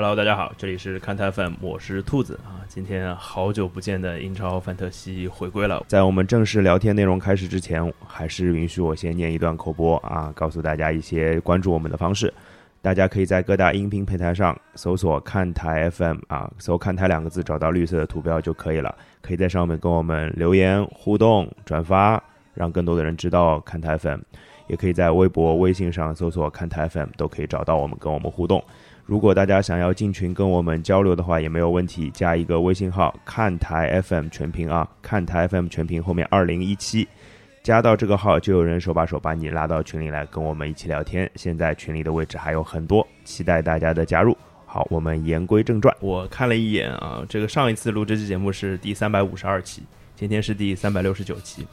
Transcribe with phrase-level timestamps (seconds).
[0.00, 2.62] Hello，大家好，这里是看台 FM，我是兔子啊。
[2.68, 5.84] 今天好久不见的英超范特西回归了。
[5.88, 12.32] 在我们正式聊天内容开始之前，还是允许我先念一段口播啊，告诉大家一些关注我们的方式。
[12.80, 18.94] 大家可以在各大音频平台上搜索“看台 FM” 啊，搜“看台”两个字，找到绿色的图标就可以了。
[19.20, 22.22] 可以在上面跟我们留言互动、转发，
[22.54, 24.20] 让更多的人知道看台 FM。
[24.68, 28.62] 也可以在微博、微信上搜索“看台 FM”，都可以找到我们，跟我们互动。
[29.08, 37.08] 如果大家想要进群跟我们交流的话，也没有问题，加一个微信号“看台 FM 全屏”啊，“看台 FM 全屏”后面二零一七，
[37.62, 41.28] 加到这个号就有人手把手把你拉到群里来跟我们一起聊天。
[41.36, 44.36] 现在群里的位置还有很多，期待大家的加入。
[44.66, 45.96] 好，我们言归正传。
[46.00, 49.82] 我看了一眼啊，这个上一次录这期节目是第三百五十二期，
[50.16, 51.66] 今天是第三百六十九期，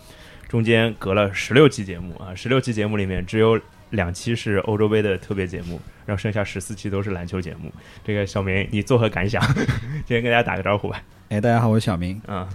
[0.47, 3.59] 中间隔了十六期节目啊，十六期节目里面只有
[3.91, 7.71] 两期是欧洲杯的特别节目，然后剩下十四期都是篮球节目。
[8.03, 9.41] 这个小明，你作何感想？
[10.05, 11.01] 今天跟大家打个招呼吧。
[11.29, 12.21] 哎，大家好，我是小明。
[12.25, 12.47] 啊，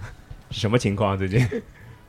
[0.51, 1.17] 是什么情况？
[1.17, 1.45] 最近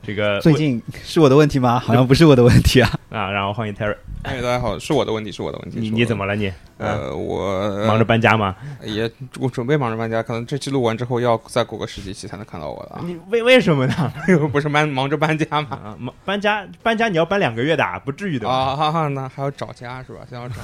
[0.05, 1.79] 这个最近是我的问题吗？
[1.79, 2.89] 好像不是我的问题啊。
[3.09, 3.95] 啊，然后欢迎 Terry。
[4.23, 5.79] 哎，大家好，是我的问题，是我的问题。
[5.79, 6.51] 你你怎么了你？
[6.77, 8.53] 呃，我忙着搬家吗？
[8.83, 9.09] 也
[9.39, 13.01] 我准备忙着搬家，可能这期录完之后要再过个十几期才能看到我了啊。
[13.05, 14.13] 你为为什么呢？
[14.51, 15.67] 不是忙忙着搬家吗？
[15.71, 18.53] 啊，忙搬家搬家你要搬两个月的，不至于的吧。
[18.53, 20.19] 啊， 哈哈，那还要找家是吧？
[20.29, 20.55] 先要找，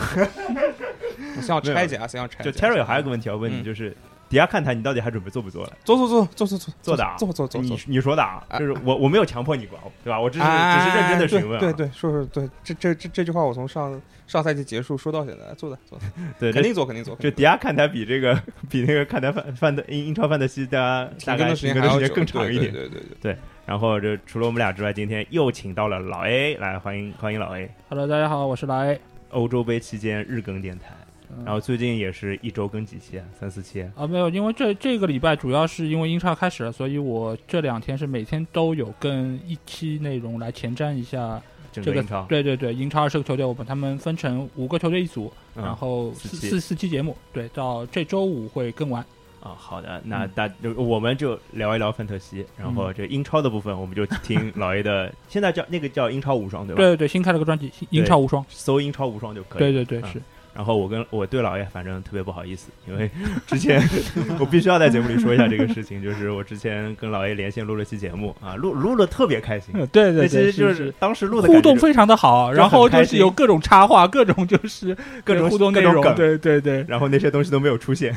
[1.42, 2.52] 先要拆家，先要拆就。
[2.52, 3.96] Terry 还有个问题要问你，嗯就是
[4.30, 5.74] 底下看台，你到底还准备做不做了？
[5.84, 7.80] 做做做做做做做的啊做做做做你。
[7.88, 10.20] 你说的啊，就是我我没有强迫你过，对吧？
[10.22, 11.60] 我只是哎只是认真的询问啊。
[11.60, 16.06] 对对对，说说对，这这这这句话我从上上赛季结束说到现在，做的做的，
[16.40, 17.16] 对，肯定做肯定做。
[17.16, 22.72] 就底下看台比这个 比那个看台范范的英英超范德西大家大概停更的时间更长一点。
[22.72, 23.38] 对对对对对。
[23.66, 27.70] 然后这除了我们俩之外，今天又请到了老 A 来，欢迎欢迎老 A。
[27.90, 29.00] Hello，大家好，我是老 A
[29.32, 31.09] 欧洲杯期间日更电台，嗯
[31.46, 33.82] 然后最近也是一周更几期啊，三四期。
[33.96, 41.42] 啊，没有，因为这这个礼拜主要是因为英超开始了，所以我这两天是每天都有跟一期内容来前瞻一下
[41.72, 45.64] 这个对对对，英超二十个球队，我把他们分成五个球队一组，嗯。
[45.64, 49.06] 然后四四四四期节目，对，到这周五会更完。
[49.40, 50.32] 啊，好的，那嗯。
[50.36, 52.74] 大就我们就聊一聊范特西，然嗯。
[52.74, 56.82] 后这英超的部分我们就听老 A 的， 现在叫那个叫英超无双对吧？
[56.82, 59.60] 对，对对，新开了个专辑《英超无双》，搜英超无双就可以。
[59.60, 60.12] 对对对嗯。
[60.12, 60.22] 是，
[60.54, 63.10] 然后我跟我对老爷反正特别不好意思，因为
[63.48, 63.82] 之前
[64.40, 78.16] 我必须要在节目里说一下这个事情，就是我之前跟老爷连线录了期节目啊，录录了特别开心，嗯对对那其，实就是当时录的互动非常的好，然后就是有各种插画，各种就是 各种互动内容，对对对，然后那些东西都没有出现，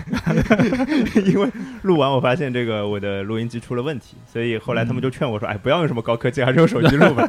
[1.24, 1.48] 因为
[1.82, 7.28] 录完我发现这个我的录音机出了问题，所以后来他们就劝我说：“哎，不要用什么高科技，还是用手机录吧。”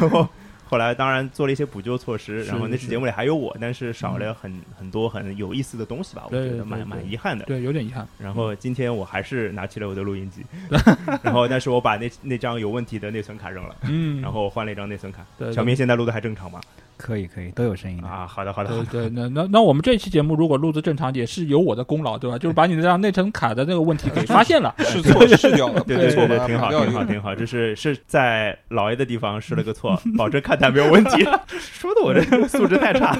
[0.00, 0.28] 然后
[0.74, 7.44] 后来当然做了一些补救措施，然后那期节目里还有我，但是少了很很多很有意思的东西吧，我觉得蛮蛮遗憾的。
[7.44, 8.04] 对，有点遗憾。
[8.18, 10.44] 然后今天我还是拿起了我的录音机，
[11.22, 15.24] 然后但是我把那那张有问题的内存卡扔了，嗯，然后换了一张内存卡。
[15.38, 16.60] 对小明现在录的还正常吗？
[16.96, 18.08] 可以可以，都有声音的。
[18.08, 22.38] 啊，好的好的，对对，那那那我们这期节目如果录制正常，也是有我的功劳，对吧？
[22.38, 24.74] 就是把你那张内存卡的那个问题给发现了。
[24.84, 27.34] 是错是掉了，对对对挺好，挺好，挺好。
[27.34, 31.24] 这是是在老 A 的地方试了个错， 保证看台没有问题。
[31.58, 33.16] 说的我这素质太差。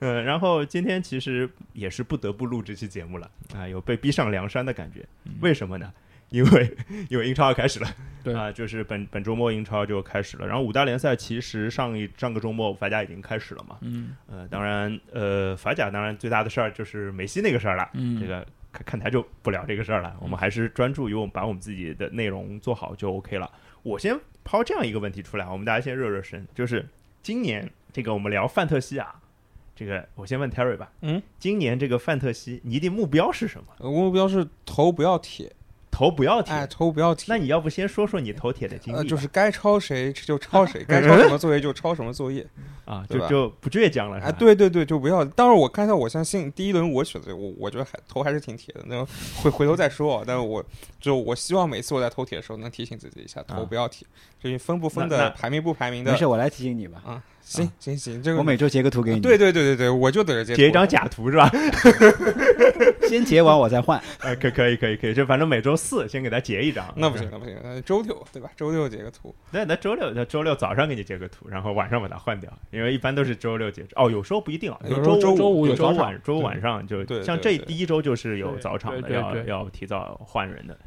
[0.00, 5.04] 嗯，然后今天其实也是不得不录这期节目了啊，有被逼上梁山的感觉。
[5.40, 5.90] 为什么呢？
[6.30, 6.76] 因为
[7.08, 7.88] 因为英超要开始了，
[8.24, 10.46] 对啊，就是本本周末英超就开始了。
[10.46, 23.50] 然后五大联赛其实上一上个周末法甲已经开始了嘛，嗯呃，当然呃法甲当然最大的事儿就是梅西那个事儿了，嗯，这个看看台就不聊这个事儿了，我们还是专注于我们把我们自己的内容做好就 OK 了。
[23.82, 26.86] 我先抛这样一个问题出来，我们大家先热热身，就是
[27.22, 29.14] 今年这个我们聊范特西啊，
[29.74, 33.66] 这个我先问 Terry 吧，嗯，今年这个范特西你的目标是什么？
[33.78, 35.50] 呃目标是头不要铁，
[36.00, 37.26] 头不要铁，哎，头不要铁。
[37.28, 42.46] 那你要不先说说你头铁的经历、呃，就是该抄谁就抄谁， 该抄什么作业就抄什么作业。
[42.86, 45.22] 啊，就就不倔强了，哎，，对对对，就不要。
[45.24, 48.80] 当然，我看一下，我相信第一轮我选择我，我觉得还头还是挺铁的。
[48.86, 49.06] 那
[49.42, 50.24] 回回头再说啊。
[50.26, 50.64] 但是我
[50.98, 54.06] 就我希望每次我在投铁的时候能提醒自己一下，头啊不要铁。
[54.42, 57.00] 至于分不分的，排名不排名的没事，，我来提醒你吧。
[57.06, 61.48] 啊，行行行，这个我每周截个图给你，对对对对对，我就等着截截一张假图是吧？
[63.10, 64.00] 先截完我再换。
[64.20, 68.48] 呃， 可可以可以可以，就反正每周四先给他截一张，那不行，那不行，那周六对吧？
[68.56, 73.84] 周六截个图，那那周六，那周六早上给你截个图，然后晚上把它换掉，因为一般都是周六截。
[73.96, 80.78] 哦，有时候不一定有时候周周五有周早场晚周五晚上就对对对像这第一周就是有早场的，要对对对要提早换人的。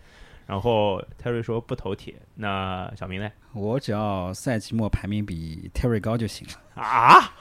[0.46, 3.32] 然后 Terry 说不投铁，那小明呢？
[3.54, 6.82] 我只要赛季末排名比 Terry 高就行了。
[6.84, 7.34] 啊，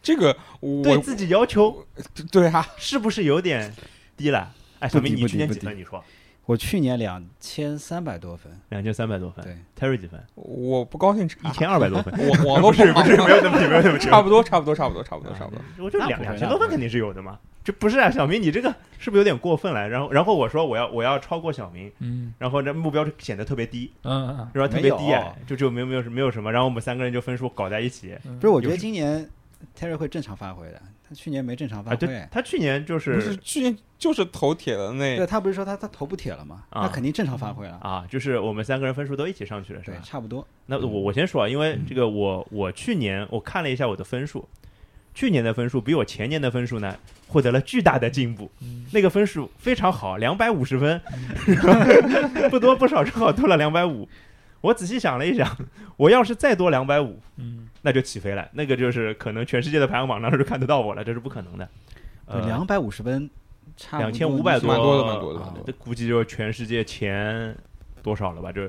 [0.00, 1.86] 这个我对自己要求
[2.32, 3.70] 对啊，是不是有点
[4.18, 4.52] 低了？
[4.80, 5.76] 哎，小明，你去年几分？
[5.76, 6.02] 你说
[6.44, 10.18] 我去年两千三百多分，两千三百多分对，，Terry 几分？
[10.34, 12.12] 我不高兴一千二百多分。
[12.18, 15.60] 我我都 不是不是，没有那么低，没有那么低差不多差不多差不多差不多差不多。
[15.78, 17.38] 我这那不会两两千多分肯定是有的嘛。
[17.62, 19.86] 这不是啊，小明，你这个是不是有点过分了？
[19.90, 24.66] 然后然后我说我要我要超过小明，嗯然后这目标就显得特别低，嗯嗯是吧？
[24.66, 25.14] 特别低
[25.46, 28.48] 就就没有没有没有什么，然后我们三个人就分数搞在一起嗯，不是？
[28.48, 29.28] 我觉得今年
[29.78, 31.96] Terry 会正常发挥的，他去年没正常发啊。
[31.98, 32.06] 挥。
[32.06, 36.64] 对他去年就是不是是去年就是头铁的那对他不是说他他头不铁了吗？
[36.70, 37.78] 啊他肯定正常发挥了。
[37.82, 40.00] 啊，就是我们三个人分数都一起上去了，是对，吧？
[40.04, 40.46] 差不多。
[40.66, 44.48] 那我我先说啊，因为这个我我去年我看了一下我的分数，
[45.14, 46.96] 去年的分数比我前年的分数呢
[47.26, 51.00] 获得了巨大的进步，嗯那个分数非常好，两百五十分，
[52.50, 54.08] 不多不少，正好多了两百五。
[54.60, 55.56] 我仔细想了一想，
[55.96, 61.68] 我要是再多两百五，嗯那就起飞了，那个就是可能全世界的排行榜上就看得到我了，这是不可能的。
[62.26, 63.30] 呃，两百五十分，
[63.76, 67.56] 差两千五百多蛮多的蛮多的这估计就是全世界前
[68.02, 68.50] 多少了吧？
[68.50, 68.62] 就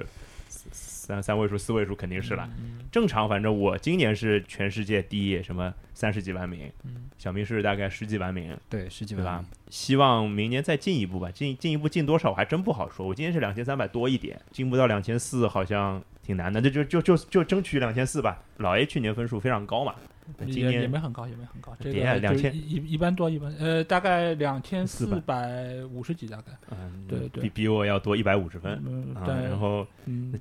[1.10, 2.48] 三三位数、四位数肯定是了。
[2.60, 9.44] 嗯正常，反正我今年是全世界第一，什么三十几万名，嗯小明是大概十几万名，对十几万。？
[9.70, 13.08] 希望明年再进一步吧，进进一步进多少我还真不好说。
[13.08, 18.42] 我今年是两千三百多一点，进步到两千四好像挺难的，这就就就就争取两千四吧。
[18.58, 19.94] 老 A 去年分数非常高嘛，
[20.38, 29.26] 那今年也没很高，也没很高，这别个就2000一一一般多，一般呃大概两千四百五十几大概，嗯，对对比比我要多一百五十分啊。
[29.28, 29.86] 嗯，然后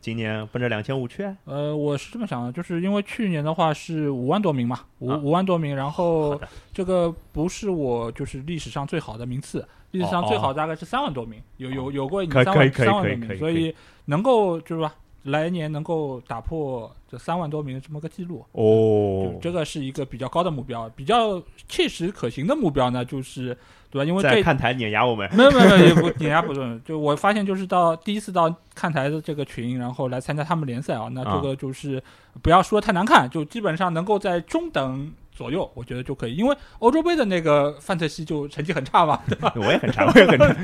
[0.01, 1.23] 今年奔着两千五去？
[1.23, 5.21] 啊，呃我是这么想的，就是因为去年的话是五万多名嘛，五啊。
[5.23, 6.41] 五万多名，然后，
[6.73, 13.75] 这个不是我就是历史上最好的名次，历史上最好大概是三万多名，有有有过三万三万多名，所以
[14.07, 19.33] 能够就是吧，来年能够打破这三万多名的这么个记录，哦。
[19.35, 23.57] 就，这个是一个比较高的目标，比较切实可行的目标呢，就是
[23.91, 24.05] 对吧？
[24.05, 32.03] 因为这在看台碾压我们，没有没有也不碾压不准，就我发现就是到第一次到看台的这个群，然后来参加他们联赛啊，那这个就是
[32.43, 36.35] 不要说太难看，就基本上能够在中等左右，我觉得就可以。
[36.35, 39.53] 因为欧洲杯的那个范特西就成绩很差嘛，对吧？
[39.57, 40.57] 我也很差，我也很差。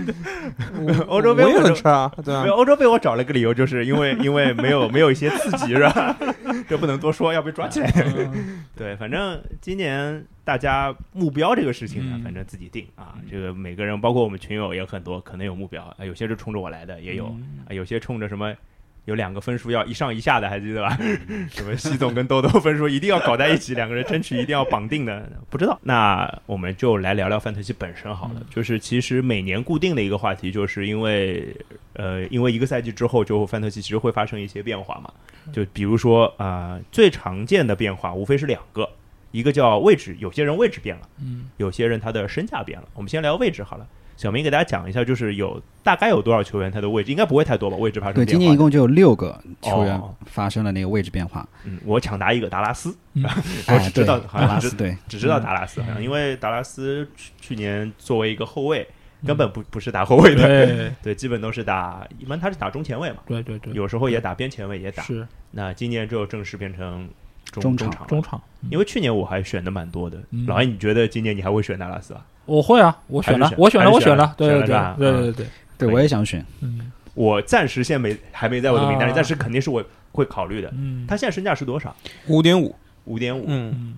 [1.06, 6.16] 欧洲杯我也很差，对啊没有，欧洲杯我找了个理由，就是因为 因为没有没有一些刺激，是吧？
[6.68, 7.92] 这不能多说，要被抓起来。
[8.16, 13.14] 嗯对，反正今年大家目标这个事情呢，嗯反正自己定啊。
[13.30, 18.52] 这个每个人，包括我们群友也很多，可能有目标啊，有些是冲着我来的，也有嗯啊，有些冲着什么。
[19.06, 20.98] 有两个分数要一上一下的，还记得吧？
[21.50, 25.78] 什么西总跟豆豆分数一定要搞在一起，两个人争取一定要绑定的，不知道。
[25.82, 28.36] 那我们就来聊聊范特西本身好了。
[28.36, 31.54] 嗯就是其实每年固定的一个话题，就是因为
[31.94, 35.12] 呃，因为一个赛季之后，就范特西其实会发生一些变化嘛。
[35.52, 38.88] 就比如说啊、呃最常见的变化无非是两个，
[39.32, 42.88] 一个叫位置，有些人位置变了，嗯有些人他的身价变了。
[42.94, 43.86] 我们先聊位置好了。
[44.16, 47.76] 小明给大家讲一下，就是有大概有多少球员他的位置应该不会太多吧？
[47.76, 48.31] 位置发生对，变化。
[48.31, 50.14] 今年一共就有六个球员哦。
[50.26, 51.46] 发生了那个位置变化。
[51.64, 53.28] 嗯，我抢答一个达拉斯， 我
[53.66, 58.86] 哎，只知道对好像只达拉斯，对，只知道达拉斯，好像嗯因为达拉斯去去年作为一个后卫，
[59.27, 60.93] 根本不不是打后卫的，对。
[61.03, 65.03] 对，基本都是打，一般他是打中前卫嘛，对对对，有时候也打边前卫也打。
[65.03, 65.27] 是。
[65.50, 67.08] 那今年就正式变成
[67.53, 70.19] 中中场中场中场，因为去年我还选的蛮多的。
[70.31, 72.24] 嗯老艾，你觉得今年你还会选达拉斯吧？
[72.46, 75.46] 我会啊，我选了，选我选了，选了我选了，对对对对对对，
[75.79, 76.44] 对我也想选。
[76.60, 80.69] 嗯我暂时现没还没在我的名单里，啊但是肯定是我会考虑的。
[80.77, 81.94] 嗯，他现在身价是多少？
[82.27, 82.74] 五点五，
[83.05, 83.94] 五点五，嗯，嗯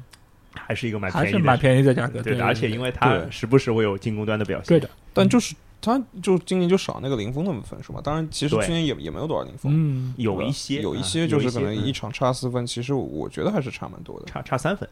[0.54, 4.66] 还是一个蛮还便宜的，是蛮便宜的价格，对的，而且因为他时不时会有进攻端的表现。
[4.68, 8.00] 对的，但就是他就今年就少那个零封的分数嘛。
[8.02, 14.26] 当然，其实对去年也也没有多少零封，嗯有一些有一啊些就是可能一场差四分，其实我觉得还是差蛮多的。
[14.26, 14.88] 差差三分。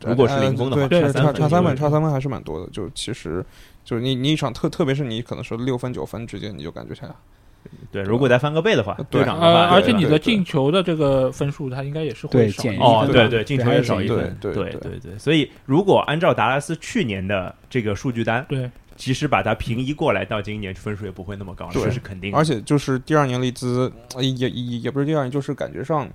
[0.00, 2.70] 对如果是零封的话，对，对差差三分，差三分还是蛮多的。
[2.72, 3.44] 就其实
[3.84, 7.14] 就是你你一场特特别是你可能说六分九分之间，你就感觉下来，
[7.92, 15.18] 对，如果再翻个倍的话，队长的话，而且你的进球的这个分数，它应该也是会少对减一哦，分对对，进球也少一分，对对对对对。
[15.18, 22.38] 所以如果按照达拉斯去年的这个数据单，对，其实把它平移过来到今年，分数也不会那么高这是肯定的。
[22.38, 26.08] 而且就是第二年利兹呃也也也不是第二年，就是感觉上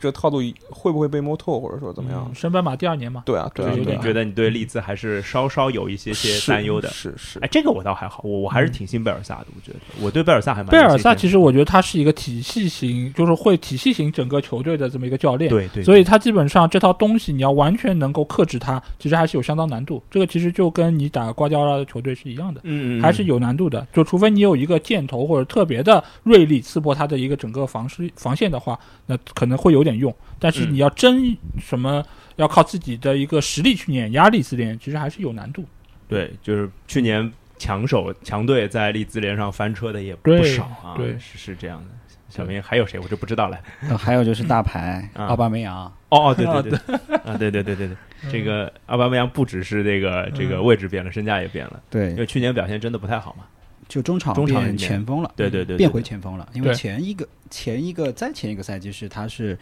[0.00, 2.34] 这套路会不会被摸透，或者说怎么样嗯？
[2.34, 6.88] 升班马第二年嘛，对啊，对啊，就是对啊你觉得你对利兹还是稍稍有一些些担忧的？
[6.90, 9.46] 是是哎，这个我倒还好，我我还是挺信贝尔萨的。
[9.56, 15.50] 我觉得我对贝尔萨还蛮贝尔萨其实实我觉得他是一个体系型，就是会体系型整个球队的这么一个教练。
[15.50, 20.02] 对对，所以他基本上这套东西，你要完全能够克制他，其实还是有相当难度。
[20.10, 23.86] 这个其实就跟你打瓜迪奥拉的球队是一样的，嗯嗯还是有难度的。
[23.92, 32.04] 就除非你有一个箭头或者特别的锐利刺破他的一个整个防势防线的话，那可能会有点点用，但是嗯你要真什么
[32.36, 35.64] 要靠自己的一个实力去碾压利兹联，其实还是有难度。
[36.06, 41.86] 对，就是去年强手强队在利兹联上翻车的也不少啊，对是是这样的。
[42.28, 42.98] 小明还有谁？
[42.98, 43.58] 我就不知道了。
[43.88, 47.96] 呃还有就是大牌 啊奥巴梅扬，哦哦，对对 对，啊对对对对对，
[48.30, 53.44] 这个奥巴梅扬不只是这个这个嗯位置变了，身价也变了，对因为，去年表现真的不太好嘛。
[53.88, 59.58] 就中场变中场前锋了，对对对，变回前锋了，因为前一个前一个再前一个赛季是他是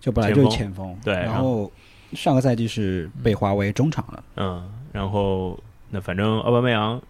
[0.00, 1.70] 就本来就是前锋，对然然后
[2.12, 5.58] 上个赛季是被划为中场了，嗯，然后
[5.90, 7.00] 那反正奥巴梅扬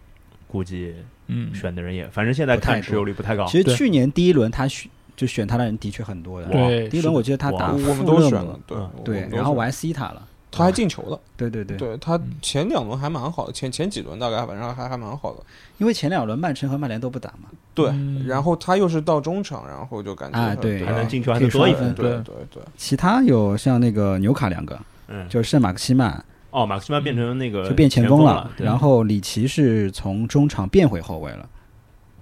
[0.48, 0.94] 估计
[1.26, 3.44] 嗯，选的人也，反正现在看持有率不太高。
[3.46, 10.26] 其实去年第一轮他选就选他的人的确很多的，对第一轮我记得他打我们富勒姆都选了，对嗯对，然后玩 C 塔了，
[10.58, 12.34] 他还进球了，对对对，对他嗯。
[12.42, 15.42] 前两轮还蛮好的，前前几轮大概反正还还蛮好的，
[15.78, 21.94] 因为前两轮曼城和曼联都不打嘛，对嗯，然后他又是到中场，然后就感觉啊对还能进球，还可以能多一分。
[21.94, 31.48] 对对对对，其他有像那个纽卡两个，嗯，就是圣马克西曼哦，马克西曼变成那个就变前锋了，对然后里奇是从中场变回后卫了，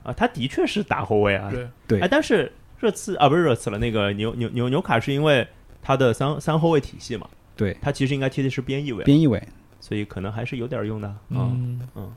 [0.05, 2.01] 啊，他的确是打后卫啊，对，对。
[2.01, 5.47] 哎，但是热刺啊，不是热刺了，那个纽纽纽纽卡是因为
[5.83, 9.43] 他的三三后卫体系嘛，对，他其实应该踢的是边翼位，边翼位。
[9.81, 11.81] 所以可能还是有点用的嗯。
[11.97, 12.13] 嗯，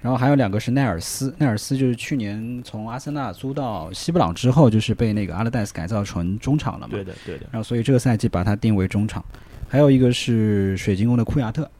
[0.00, 6.88] 然后还有两个是奈尔斯，奈尔斯就是去年从阿森纳租到西布朗之后，就是被那个阿勒代斯改造成中场了嘛。
[6.90, 7.46] 对的，对的。
[7.50, 9.24] 然后所以这个赛季把他定为中场。
[9.68, 11.70] 还有一个是水晶宫的库亚特，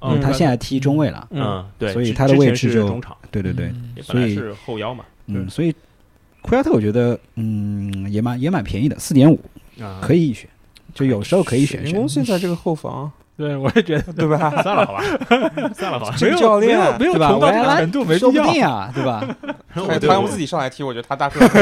[0.00, 1.28] 嗯他现在踢中卫了。
[1.30, 5.04] 嗯，对，所以他的位置就中场，对对对，所以是后腰嘛。
[5.26, 5.72] 嗯，所以
[6.42, 9.40] 库亚特我觉得嗯也蛮也蛮便宜的，四点五
[9.80, 10.50] 啊，可以一选，
[10.96, 12.08] 就有时候可以选选水晶宫。
[12.08, 14.50] 现在这个后防， 对，我也觉得 对吧？
[14.62, 15.02] 算了，好吧，
[15.74, 16.14] 算了，好吧。
[16.16, 17.28] 这个没有教练没有没有对吧？
[17.30, 18.44] 穷到这维埃拉个程度，没说必要。
[18.44, 19.36] 不定啊，对吧？
[20.00, 21.58] 他用自己上来踢，我觉得他大个可。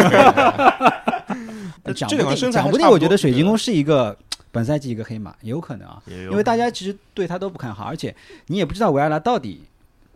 [1.95, 4.17] 讲不定讲不定，我觉得水晶宫是一个
[4.51, 8.15] 本赛季一个黑马，也有可能啊，因为大家其实对他都不看好，而且
[8.47, 9.63] 你也不知道维埃拉到底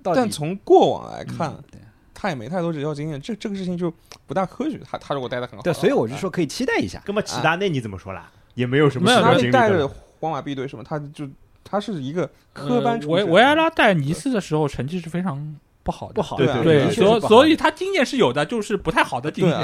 [0.03, 1.81] 到底但从过往来看嗯，对
[2.15, 3.93] 他也没太多执教经验，这这个事情就
[4.27, 4.81] 不大科学。
[4.91, 7.03] 他他如果待的很好，对，所以我就说可以期待一下。
[7.07, 8.31] 那么齐达内你怎么说啦？
[8.59, 9.89] 也没有什么没有他带着
[10.19, 11.29] 皇马 B 队什么，他就
[11.63, 13.25] 他是一个科班出身。
[13.25, 19.57] 呃维维埃拉带尼斯的时候成绩是非常不好的，不好对对所所以他经验是有的，就是不太好的经验。，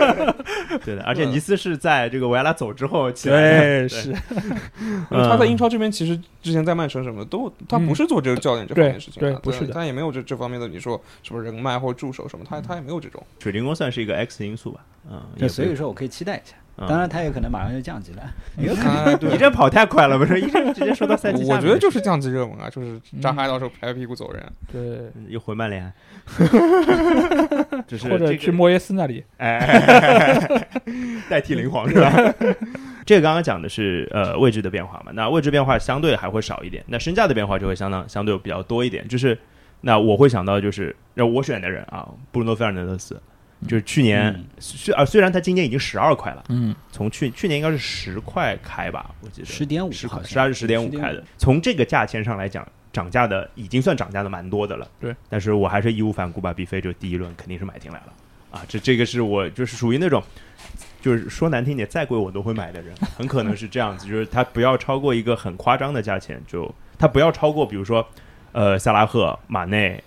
[0.82, 4.12] 对的，而且尼斯是在这个维埃拉走之后起来的，对，是，
[5.10, 13.22] 他在英超这边其实之前在曼城什么的都，他不是做这个教练这方面事情的，对对不是的他也没有这这方面的你说什么人脉或者助手什么，他他也没有这种。
[13.40, 14.80] 水晶宫算是一个 X 因素吧。
[15.10, 16.56] 嗯，对，所以说我可以期待一下。
[16.78, 18.22] 嗯当然，他也可能马上就降级了。
[18.58, 20.40] 有可能你这跑太快了，不是？
[20.40, 24.42] 一直直接说到赛季我觉得就是降级热门啊，就是扎哈到时候拍拍屁股走人。
[24.72, 25.92] 对，又回曼联，
[27.86, 29.22] 就是或者去莫耶斯那里。
[29.36, 30.38] 哎，
[31.28, 32.10] 代替灵皇是吧？
[33.04, 39.06] 这个刚刚讲的是呃位置的变化嘛，那位置变化相对还会少一点，那身价的变化就会相当相对比较多一点。
[39.06, 39.36] 就是
[39.82, 43.20] 那我会想到就是让我选的人啊，布鲁诺费尔南德斯，
[43.68, 51.22] 就是去年嗯虽啊虽然它今年已经十二块了，嗯，从去去年应该是十块开吧，我记得十点五十块十二是十点五开的。
[51.38, 54.88] 从这个价钱上来讲，涨价的已经算涨价的蛮多的了。
[55.00, 58.12] 对，但是我还是义无反顾把 B 飞就第一轮肯定是买进来了
[58.50, 58.62] 啊！
[58.68, 60.22] 这这个是我就是属于那种，
[61.00, 68.06] 就是说难听点，再贵我都会买的人，很可能是这样子，就是他不要超过一个很夸张的价钱，就他不要超过，比如说
[68.52, 70.02] 呃萨拉赫、马内。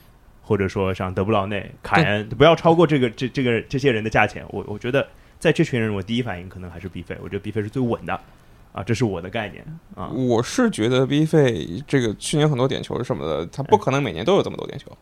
[0.46, 4.46] 或者说像德布劳内、凯恩，不要超过这个这这个这些人的价钱。
[4.50, 5.06] 我我觉得
[5.40, 8.14] 在这群人，我第一反应可能还是 B 费，我觉得 B 费是最稳的
[8.72, 10.08] 啊，这是我的概念啊。
[10.10, 14.96] 我是觉得 B 费这个去年很多点球什么的，他不可能每年都有这么多点球。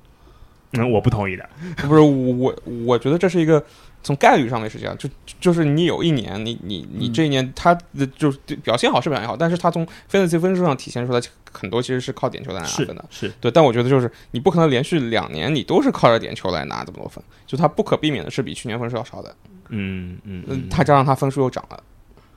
[0.72, 1.48] 嗯，我不同意的。
[1.88, 3.64] 不是我我我觉得这是一个
[4.04, 13.06] 从概率上面是这样，就就是你有一年，你你你这一年他的就是表现好是表现好，但是他从 fantasy 分数上体现出来很多其实是靠点球来拿分的。
[13.10, 19.34] 是，对，但我觉得就是你不可能连续两年你都是靠着点球来拿这么多分，就他不可避免的是比去年分数要少的。
[19.70, 21.82] 嗯嗯嗯，他加上他分数又涨了，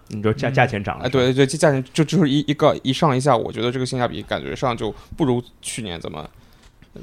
[0.09, 6.29] 你说价价钱涨了，哎，对对，这价钱就就是一一个一上一下，我觉得这个性价比感觉上就不如去年怎么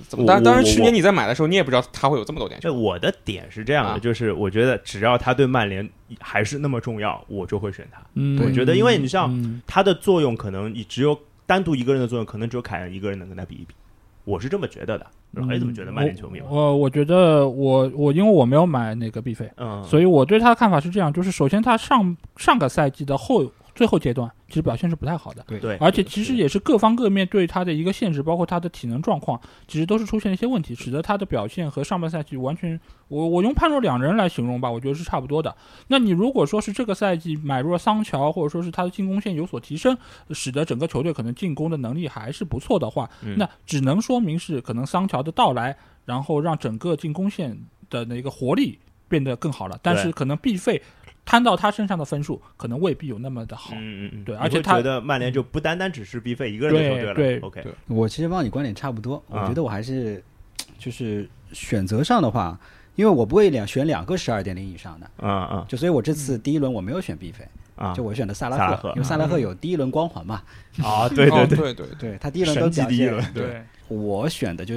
[0.08, 0.24] 怎么。
[0.24, 2.74] 我当然，当然去年你在买的时候，你也不知道他会有这么多点球。
[2.74, 5.88] 我的点是这样的，啊就是我觉得只要他对曼联
[6.20, 8.02] 还是那么重要，我就会选他。
[8.16, 13.74] 嗯，我觉得因为你像嗯他的作用可能你只有单独一个人的作用，可能只有凯恩一个人能跟他比一比。
[14.26, 15.06] 我是这么觉得的。
[15.32, 16.40] 老黑怎么觉得曼联球迷？
[16.48, 23.44] 我我觉得我我因为我没有买那个 B 费，嗯，所以我对他的看法是这样，就是首先他上上个赛季的后
[23.76, 25.44] 最后阶段其实表现是不太好的。
[25.48, 35.56] 对，而且其实也是各方各面对他的一个限制，包括他的体能状况，其实都是出现了一些问题，使得他的表现和上半赛季完全，我我用判若两人来形容吧，我觉得是差不多的。
[35.88, 39.98] 那你如果说是这个赛季买入了桑乔，或者说是他的进攻线有所提升，
[40.32, 45.76] 使得整个球队可能进攻的能力还是不错的话，嗯那只能说明是可能桑乔的到来，
[46.06, 47.58] 然后让整个进攻线
[47.90, 48.78] 的那个活力
[49.08, 50.82] 变得更好了，但是可能必费
[51.26, 53.74] 摊到他身上的分数可能未必有那么的好。
[53.76, 57.14] 嗯嗯嗯，对而且他觉得曼联就不单单只是 B 费一个人的球队了。
[57.14, 59.48] 对对 OK，对我其实帮你观点差不多，我啊。
[59.48, 60.24] 觉得我还是
[60.78, 62.60] 就是选择上的话，
[62.96, 70.44] 因为我不会两选两个十二点零以上的，嗯嗯就所以我这次第一轮我没有选 B 费，啊，就我选的萨拉赫因为萨拉赫有第一轮光环嘛，
[70.84, 74.76] 啊，对对对，哦对他第一轮都第一轮，对，我选的就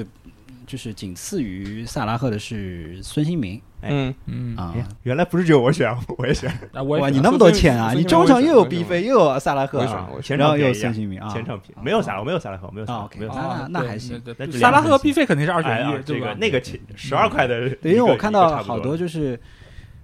[0.67, 3.59] 就是仅次于萨拉赫的是孙兴民。
[3.81, 3.89] 哎。
[3.89, 4.55] 嗯，嗯。
[4.55, 4.73] 啊。
[4.75, 4.85] 哎。
[5.03, 7.93] 原来不是只有我选， 我也选，啊，我也哇，你那么多钱啊！
[7.93, 9.79] 你中场又有 B 民费，又有萨拉赫
[10.27, 13.67] 然后又有孙兴民啊，前场便宜啊没有萨拉，我没有萨拉赫，没有萨拉赫，没有萨啊拉赫，没有萨拉赫。
[13.69, 14.21] 那还行
[14.59, 16.03] 萨拉赫 B 费肯定是二选一，对吧？
[16.05, 16.61] 这个那个
[16.95, 19.39] 十二块的，对，因为我看到好多就是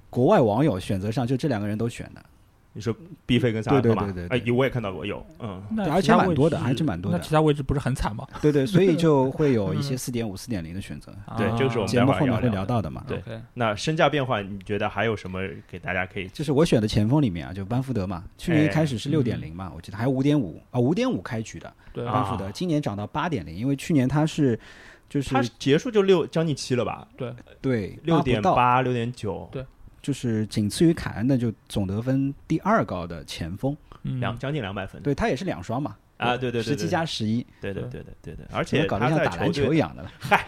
[0.10, 2.24] 国外网友选择上就这两个人都选的，
[2.74, 4.03] 你说 B 费跟萨拉赫嘛？
[4.03, 7.18] 对对对对对哎，我也看到过，有，嗯，对而且蛮多的，置还是蛮多的。
[7.18, 8.27] 那其他位置不是很惨吗？
[8.42, 11.13] 对对，所以就 会有一些四点五、四点零的选择。
[11.38, 13.03] 对啊这个是我们节目后面会聊到的嘛。
[13.08, 13.22] 对
[13.53, 15.39] 那身价变化，你觉得还有什么
[15.70, 16.27] 给大家可以？
[16.30, 24.60] 就是我选的前锋里面啊，就班福德嘛，去年一开始是哎六点零嘛，我记得还有五点五啊，五点五开局的对啊班福德，今年涨到八点零，因为去年他是
[25.08, 27.08] 就是他结束就六将近七了吧？
[27.15, 29.63] 对，对六点八，六点九，对
[30.04, 35.02] 就是仅次于凯恩的就总得分第二高的前锋，嗯两将近两百分。
[35.02, 40.12] 对他也是两双嘛，啊，对对对，十七加十一，对对对对对对，而而且他在搞得像打篮球队，一样的了。
[40.20, 40.46] 嗨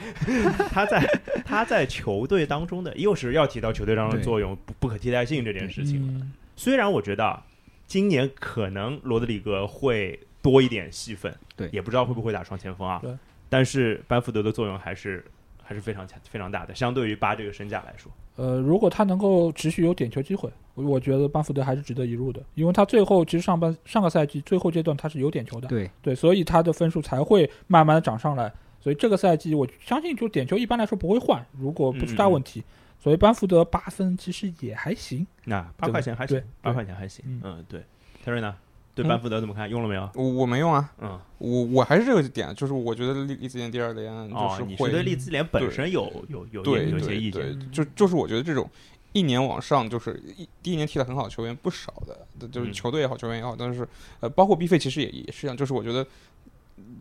[0.69, 6.05] 他在他在球队当中的，又是要提到球队当中的作用不不可替代性这件事情。
[6.05, 7.45] 嗯虽然我觉得啊
[7.85, 12.99] 今年可能罗德里格会多一点戏份，对也不知道会不会打双前锋啊。
[13.01, 13.11] 对，
[13.49, 15.23] 但是班福德的作用还是
[15.65, 18.11] 还是非常强非常大的，相对于八这个身价来说。
[18.35, 28.51] 呃，如果他能够持续有点球机会，我我觉得班福德还是值得一入的，因为他最后其实上半上个赛季最后阶段他是有点球的，对，对，所以他的分数才会慢慢的涨上来。
[28.79, 32.63] 所以这个赛季我相信就点球一般来说不会换，如果不出大问题，
[32.99, 35.25] 所以班福德八分其实也还行。
[35.45, 37.25] 那八块钱还行对，八块钱还行。
[37.25, 37.81] 嗯嗯，对。
[38.23, 38.55] 泰瑞呢？
[38.95, 39.69] 对嗯班福德怎么看？
[39.69, 40.09] 用了没有？
[40.15, 48.69] 我我没用啊，嗯，我我还是这个点，就是我觉得利利兹联第二连就哦，是会你是对利兹联本身有有有对有一些意见？，就就是我觉得这种
[49.11, 53.87] 一年往上，就是一第一年踢的很好的球员不少的，就是嗯球队也好，球员也好，但是
[54.21, 56.05] 呃，包括 B 费其实也也是这样，就是我觉得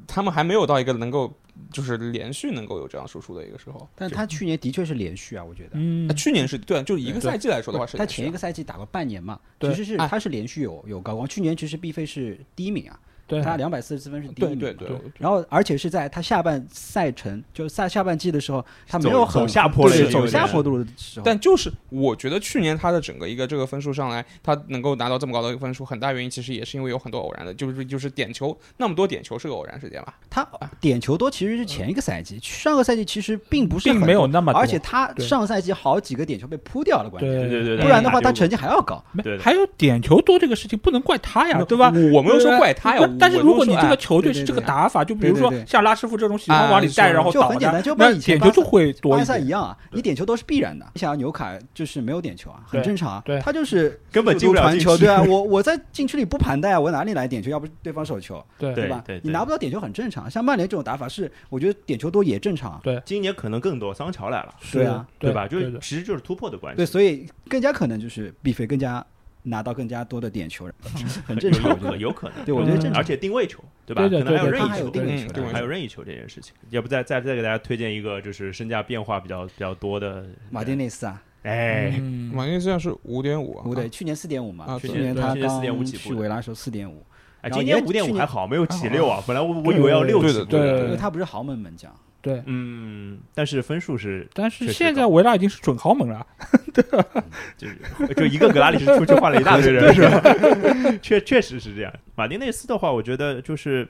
[0.07, 1.33] 他们还没有到一个能够
[1.73, 3.89] 就是连续能够有这样输出的一个时候。
[3.95, 6.15] 但他去年的确是连续啊，我觉得。
[6.15, 11.29] 去年是对啊，就一个赛季来说的话是他前一个赛季打过半年嘛，其实是哎他是连续有有高光。
[11.29, 14.73] 去年其实毕飞是第一名啊，对，他两百四十四分是第一对名嘛。
[14.79, 21.25] 对对，然后而且是在他下半赛程，就下下半季的时候，他没有很走下坡路走下坡路的时候。
[21.25, 30.15] 但就是我觉得去年他的整个一个这个分数上来，他能够拿到这么高的一个分数，很大原因其实也是因为有很多偶然的，就是就是点球那么多点球是个偶然事件吧？
[30.29, 30.47] 他
[30.81, 37.33] 点球多其实是前一个赛季，上个赛季其实并不是并没有那么，而且他上个赛季好几个点球被扑掉了，关键。
[37.33, 39.03] 对对对对，不然的话，他成绩还要高。
[39.13, 41.93] 没对的还有点球多这个事情不能怪他呀，对吧？
[42.13, 49.27] 我没有说怪他呀不，但是如果你这个球队是这个打法，就比如说像拉师傅这种喜欢往里带啊然后倒就很简单，就那跟以前点球就会多巴一点。
[49.27, 50.87] 萨一样啊，你点球都是必然的。
[50.95, 53.23] 你想要纽卡就是没有点球啊，很正常啊。
[53.25, 57.51] 对他就是 根本进不了禁传球，区对啊，我我在禁区里不盘带啊，我哪里来点球？
[57.51, 59.03] 要不对方手球，对对吧？
[59.23, 60.31] 你拿不到点球很正常。
[60.31, 63.01] 像曼联这种打法是，我觉得点球多也正常对。
[63.05, 65.47] 今年可能更多，桑乔来了，对啊对吧？
[65.47, 69.05] 就是其实就是突破的关系对，所以更加可能就是必费更加
[69.47, 70.69] 拿到更加多的点球，
[71.27, 71.69] 很正常。
[71.71, 72.95] 有可我觉得，有可能，对我觉得正常。
[72.97, 74.09] 而且定位球，对吧？
[74.09, 76.55] 对能还有对还有任意球，还有任意球这件事情。
[76.71, 87.05] 要不再再再给大家推荐一个，就是身价变化比较比较多的马丁内斯啊，哎，嗯，马丁实际上是五点五，不对，去年四点五嘛，啊去年他去年4.5刚起步维拉时候四点五，
[87.43, 89.23] 哎，今年五点五还好，没有起六啊。
[89.27, 90.85] 本来我我以为要六对的对。
[90.85, 91.95] 因为他不是豪门门将。
[92.25, 92.43] 对。
[92.47, 96.27] 嗯，但是分数是但是现在维拉已经是准豪门了，
[97.57, 100.21] 就是就一个格拉利什出去换了一大堆人，是吧？
[101.03, 101.93] 确确实是这样。
[102.17, 103.87] 马丁内斯的话，我觉得就是，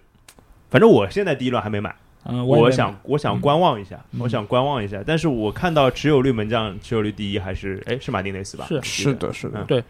[0.68, 1.94] 反正我现在第一轮还没买，
[2.24, 5.02] 嗯，也我想我想嗯观望一下，嗯我想观望一下。
[5.06, 8.66] 但是我看到持有率门将持有率第一还是哎是马丁内斯吧？
[8.68, 9.82] 是是的，是的嗯，对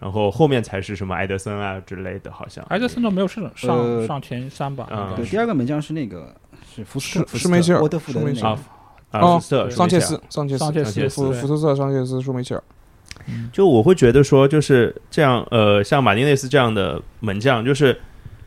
[0.00, 4.86] 然后后面才是什么埃德森啊之类的，好像埃德森都没有上上呃上前三吧？
[4.92, 6.32] 嗯对，第二个门将是那个
[6.78, 8.60] 是福斯特，施福斯梅切尔沃特福德那施梅切尔个。
[8.60, 8.64] 啊
[9.10, 11.40] 啊哦福斯桑切斯，桑切斯，桑切斯福对。
[11.40, 12.62] 福特、桑切斯、舒梅切尔，
[13.52, 17.98] 就我会觉得说，就是这样，呃，像马丁内斯这样的门将，就是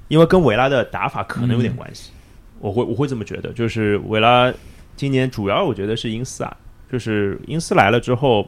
[0.08, 2.12] 因为跟维拉的打法可能有点关系，
[2.60, 4.54] 我会我会这么觉得，就是维拉
[4.96, 6.56] 今年主要我觉得是因斯啊，
[6.92, 8.48] 就是因斯来了之后，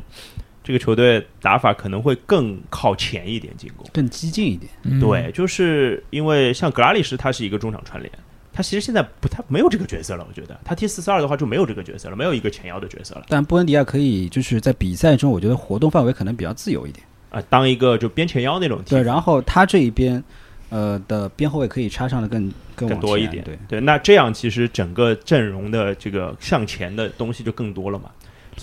[0.64, 3.88] 这个球队打法可能会更靠前一点进攻。
[3.92, 4.72] 更激进一点。
[4.84, 5.00] 嗯。
[5.00, 8.12] 对，就是因为像格拉利什，他是一个中场串联，
[8.54, 10.26] 他其实现在不太没有这个角色了。
[10.30, 17.06] 我觉得他踢四四二的话就没有这个角色了，没有一个前腰的角色了但布恩迪亚可以就是在比赛中，我觉得活动范围可能比较自由一点。
[17.32, 20.24] 啊、当一个就边前腰那种踢对，然后他这一边，
[20.70, 23.44] 呃的边后卫可以插上的更更更多一点。
[23.44, 28.12] 对，对，那这样其实整个阵容的这个向前的东西就更多了嘛。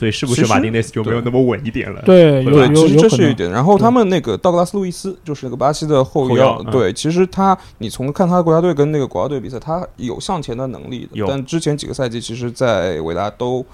[0.01, 2.01] 所以是不是马丁内斯就没有那么稳一点了？
[2.07, 3.01] 对，有对，有其实有。
[3.03, 3.51] 这是一点。
[3.51, 11.27] 然后他们那个道格拉斯·路易斯，就是那个巴西的后后腰嗯对，其实他你从看他的国家队跟那个国家队比赛，他有向前的能力的有。
[11.27, 13.65] 但之前几个赛季，其实，在维拉都。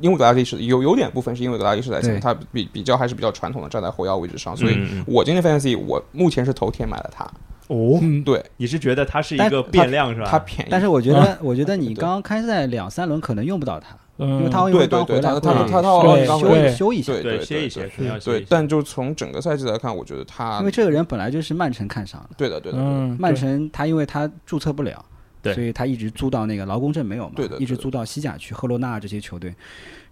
[0.00, 7.24] 因为格拉利是有有点部分是因为格拉利是在前，对他比比较还是比较传统的站在后腰位置上，所以我今天 fantasy 我目前是头天买了他，
[7.72, 8.44] 哦，嗯，对。
[8.58, 10.28] 你是觉得他是一个变量是吧？
[10.30, 16.62] 他便宜，但是我觉得，我觉得你刚刚开赛两三轮可能用不到他，嗯，因为他奥运会对对对，刚回来会他他他他奥运刚修回来。
[16.62, 17.90] 对修一下，对对歇一歇，
[18.24, 18.44] 对。
[18.48, 25.04] 但就从整个赛季来看，我觉得他因为这个人本来就是曼城看上的，对的对的，嗯，曼城他因为他注册不了，
[25.40, 25.54] 对。
[25.54, 29.54] 所以他一直租到那个劳工证没有嘛，对的一直租到西甲去，赫罗纳这些球队，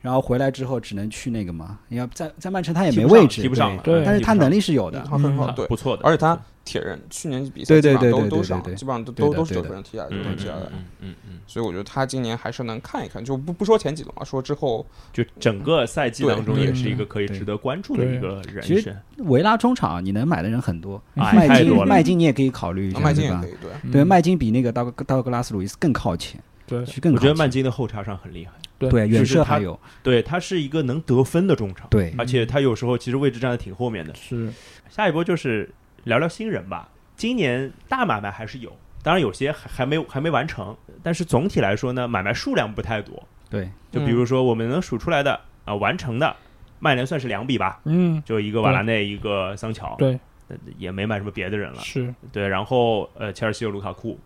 [0.00, 4.02] 然后回来之后只能去那个嘛，你要在在曼城他也没位置，踢不上了对。
[4.04, 6.38] 但是他能力力是有的，他很好，啊对，不错的，而且他
[6.70, 10.62] 铁人去年比赛对对基本上对对对都都上基本上都都都是九个人踢下来，九个人踢下来。
[10.70, 19.02] 嗯嗯嗯，所以我觉得他今年还是能看一看，就不不说前几轮嘛，说之后就整个赛季当中也是一个可以值得关注的一个人其实选。
[19.18, 23.48] 维拉中场你能买的人很多，哎麦金麦金你也可以考虑一下，对吧麦金也可？
[23.48, 23.90] 以，对，嗯。
[23.90, 26.84] 对，麦金比那个道格道格拉斯鲁伊斯更靠前，对。
[26.84, 29.78] 其实更我觉得靠前曼金的后插上很厉害，对远射还有。
[30.02, 32.14] 对他是一个能得分的中场，对。
[32.16, 34.14] 而且他有时候其实位置站的挺后面的。
[34.14, 34.52] 是。
[34.88, 35.70] 下一波就是
[36.04, 43.22] 聊聊新人吧，今年大买卖还是有，当然有些还还没还没完成，但是总体来说呢，买卖数量不太多。
[43.48, 43.68] 对。
[43.90, 46.36] 就比如说我们能数出来的啊、完成的，
[46.78, 51.80] 曼联算是两笔吧，嗯，就一个瓦拉内，一个桑乔，对，呃也没买什么别的人了。
[51.80, 52.14] 是。
[52.32, 54.18] 对，然后呃，切尔西有卢卡库，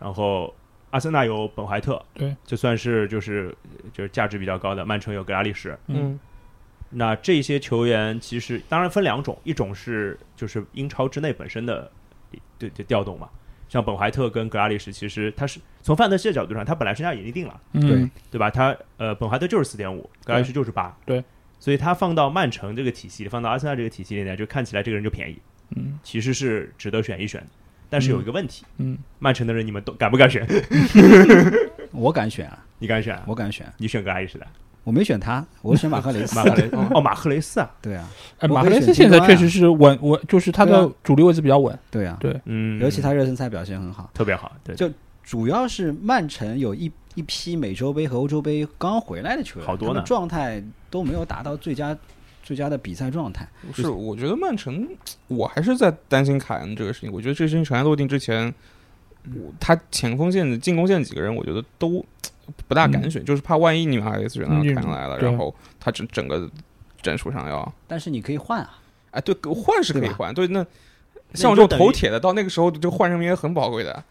[0.00, 0.54] 然后
[0.90, 3.52] 阿森纳有本怀特，对，就算是就是
[3.92, 4.86] 就是价值比较高的。
[4.86, 6.18] 曼城有格拉利什，嗯，
[6.96, 11.90] 那这些球员其实当然分两种，一种是就是英超之内本身的
[12.56, 13.28] 对对调动嘛，
[13.68, 18.48] 像本怀特跟格拉利什，其实他是从范德西的角度上，他本来身价已经定了，嗯，对吧？
[18.48, 21.22] 他呃本怀特就是四点五，格拉利什就是八，对，
[21.58, 25.38] 所以他放到曼城这个体系，放到阿森纳这个体系里面，就看起来这个人就便宜，
[25.74, 27.46] 嗯其实是值得选一选的。
[27.90, 30.46] 但是有一个问题，嗯，曼城的人你们都敢不敢选？
[31.92, 33.24] 我敢选啊，你敢选啊？
[33.26, 34.46] 我敢选，你选格拉利什的？
[34.84, 36.36] 我没选他，我选马赫雷斯。
[36.38, 36.44] 马。
[36.44, 36.76] 赫雷斯。
[36.94, 38.08] 哦， 马赫雷斯啊，对啊，
[38.48, 42.38] 马赫雷斯现在确实是稳稳，就是他的主力位置比较稳，对啊，对。
[42.44, 44.10] 嗯，尤其他热身赛表现很好。
[44.14, 44.90] 特别好，对，就
[45.22, 50.02] 主要是曼城有一一批美洲杯和欧洲杯刚回来的球员，好多呢。
[50.04, 51.96] 状态都没有达到最佳
[52.42, 53.48] 最佳的比赛状态。
[53.72, 54.86] 是，我觉得曼城，
[55.28, 57.10] 我还是在担心凯恩这个事情。
[57.10, 58.52] 我觉得这个事情尘埃落定之前，
[59.34, 62.04] 我他前锋线、进攻线几个人，我觉得都
[62.68, 66.50] 不大敢选，就是怕万一你们 RS 选到嗯凯恩来了，对然后他整整个
[67.02, 68.78] 战术上要，但是你可以换啊，
[69.10, 70.64] 哎，对，换是可以换，对，那
[71.30, 74.04] 那像我这种头铁的，到那个时候就换人名也很宝贵的。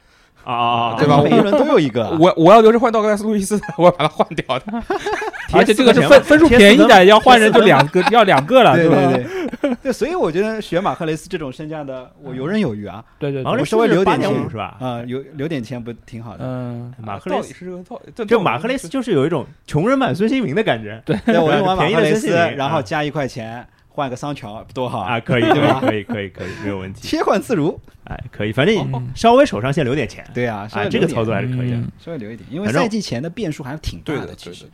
[0.43, 2.17] 啊啊啊，对吧每一轮都有一个啊。
[2.19, 4.65] 我我要留着换道格拉斯路易斯， 我要把它换掉的。
[5.53, 8.95] 而且这个是分分数便宜的，要换人就两个，要两个了，对吧？
[9.11, 9.23] 对
[9.61, 13.03] 对， 对，所以我觉得选马赫雷斯这种身价的，我游刃有余啊。
[13.19, 14.77] 对对对，马赫雷斯我稍微留点钱是吧？
[14.79, 16.43] 啊，有留点钱不挺好的？
[16.43, 25.19] 嗯，马赫雷斯是这个道理，这就马赫雷斯就是有一种穷人版孙兴民的感觉，对对，我用完马便宜赫雷斯，然后加一块钱换个桑乔，多好啊，！
[25.19, 27.79] 可以，对吧可以，可以，可以，没有问题，切换自如。
[28.05, 31.77] 哎，可以，反正嗯稍微手上先留点钱，对啊，稍哎，这个操作还是可以的。
[31.77, 34.65] 嗯稍微留一点，因为赛季前的变数还是挺大的，其实。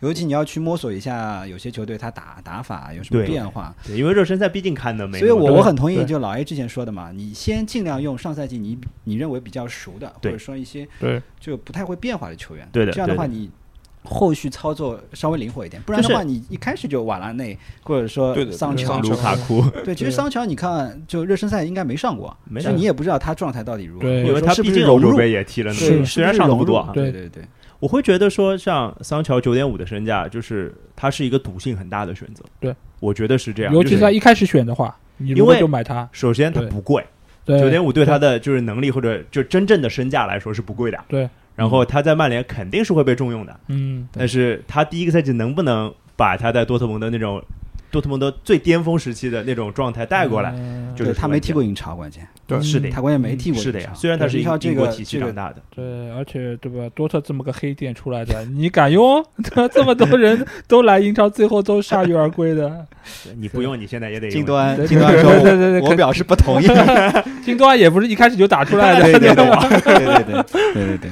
[0.00, 11.20] 尤其你要去摸索一下有些球队他打打法有什么变化，对，因为热身赛毕竟看的没所以我我很同意就老 A 之前说的嘛，你先尽量用上赛季你你认为比较熟的，或者说一些对。
[11.40, 13.50] 就不太会变化的球员，对的这样的话你
[14.04, 27.44] 后续操作稍微灵活一点，不然的话你一开始就瓦拉内或者说桑乔，卢卡库， 对，其实桑乔你看就热身赛应该没上过，没上所以你也不知道他状态到底如何，因为他毕是融入，竟欧洲杯也踢了虽然上的不多啊，对对对对，
[27.80, 32.44] 我会觉得说，像桑乔九点五的身价，就是他是一个赌性很大的选择。
[32.60, 33.72] 对，我觉得是这样。
[33.72, 37.04] 尤其是在一开始选的话，你如果就买它，首先它不贵，
[37.44, 40.98] 对九点五对他的就是能力或者就真正的身价来说是不贵的。
[41.08, 47.42] 对，然后他在曼联肯定是会被重用的，嗯，但是他第一个赛季能不能把他在多特蒙德那种
[47.90, 53.60] 多特蒙德最巅峰时期的那种状态带过来，嗯就是他没踢过英超，关键对是的他关键没踢过。
[53.60, 56.88] 是的呀，虽然他是英英超这英国体系长大的，对，而且对吧？
[56.94, 59.24] 多特这么个黑店出来的， 你敢用？
[59.72, 62.84] 这么多人都来英超，最后都铩羽而归的。
[63.36, 66.66] 你不用，你现在也得金端金端说对对对对我，表示不同意。
[67.44, 69.18] 金端也不是一开始就打出来的， 对？
[69.18, 70.42] 对对对
[70.74, 71.10] 对对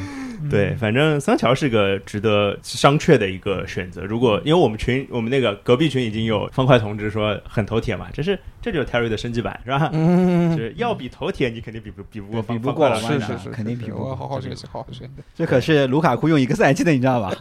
[0.49, 4.03] 对反正桑乔是个值得商榷的一个选择。
[4.03, 9.91] 如果因为我们群，我们那个隔壁群已经有方块同志说很头铁嘛，这是这就是 Terry 的升级版是吧？
[9.93, 15.11] 嗯就是要比头铁，你肯定比不比不过比不过了是是是，肯定比不过好好学习，好好学习。
[15.35, 17.33] 这可是卢卡库用一个赛季的，你知道吧？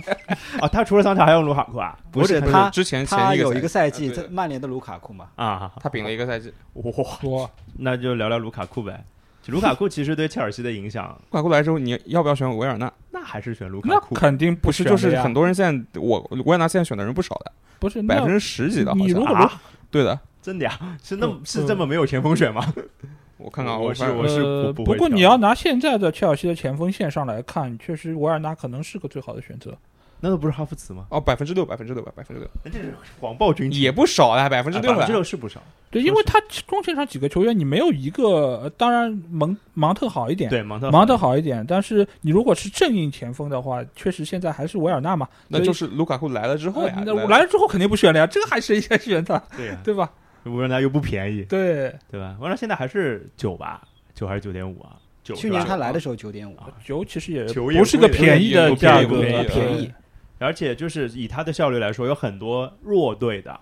[0.59, 0.67] 啊！
[0.71, 1.97] 他除了桑乔还用卢卡库啊？
[2.11, 6.53] 不是他之前他前有一个赛季，在，曼联的卢卡库嘛，啊，他顶了一个赛季。
[6.73, 9.03] 哇，那就聊聊卢卡库呗。
[9.51, 12.91] 卢卡库其实对切尔西的影响，卢卡库来之后，你要不要选维尔纳？
[13.11, 14.13] 那还是选卢卡库。
[14.15, 20.19] 肯定不是，就是很多人现在我维尔纳现在选的人不少的，不是百分之十几的，好像啊，对的。
[20.41, 20.79] 真的呀？
[21.03, 22.73] 是那么嗯是这么没有前锋选吗？
[23.37, 29.75] 我看看，我是我是呃，不不会挑过你要拿现在的切尔西的前锋线上来看，确实维尔纳可能是个最好的选择。
[30.21, 31.07] 难道不是哈弗茨吗？
[31.09, 35.11] 哦，百分之六，百分之六吧，百分之六那这是谎报军情，也不少啊，百分之六百分之。
[35.11, 35.61] 六是不少。
[35.89, 45.27] 对，因为他中前场几个球员，你没有一个，呃当然蒙芒特好一点，对，芒特芒特好一点，但是你如果是正印前锋的话，确实现在还是维尔纳嘛。
[45.47, 50.11] 那就是卢卡库来了之后呀呃，那来了之后肯定不选了呀，这个还是应该选他， 对呀，对吧？
[50.43, 52.37] 维尔纳又不便宜，对，对吧？
[52.39, 53.81] 维尔纳现在还是九吧，
[54.13, 54.95] 九还是九点五啊？
[55.23, 59.91] 去年他来的时候九点五，啊九其实也不是个便宜的价格，便宜。
[60.41, 63.57] 而且就是以他的效率来说，有很多弱队的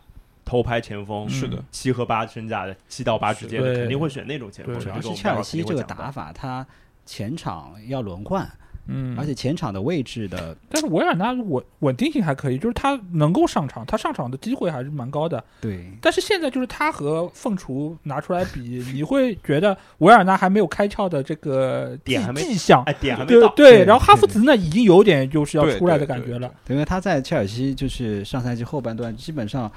[0.46, 4.74] 头牌前锋嗯是的，七和八身价的七到八之间的，肯定会选那种前锋。
[4.76, 6.66] 对主要是这个我们切尔西这个打法，他
[7.06, 8.50] 前场要轮换，
[8.92, 15.44] 嗯，而且前场的位置的但是维尔纳稳稳定性还可以，就是他能够上场，他上场的机会还是蛮高的。
[15.62, 22.82] 对但是现在就是他和凤雏拿出来比， 你会觉得维尔纳还没有开窍的这个迹点还没迹象。
[22.86, 26.52] 哎，点还没到，对对，对然后哈弗茨呢，已经有点就是要出来的感觉了。
[26.66, 29.72] 对因为他在切尔西就是上赛季后半段基本上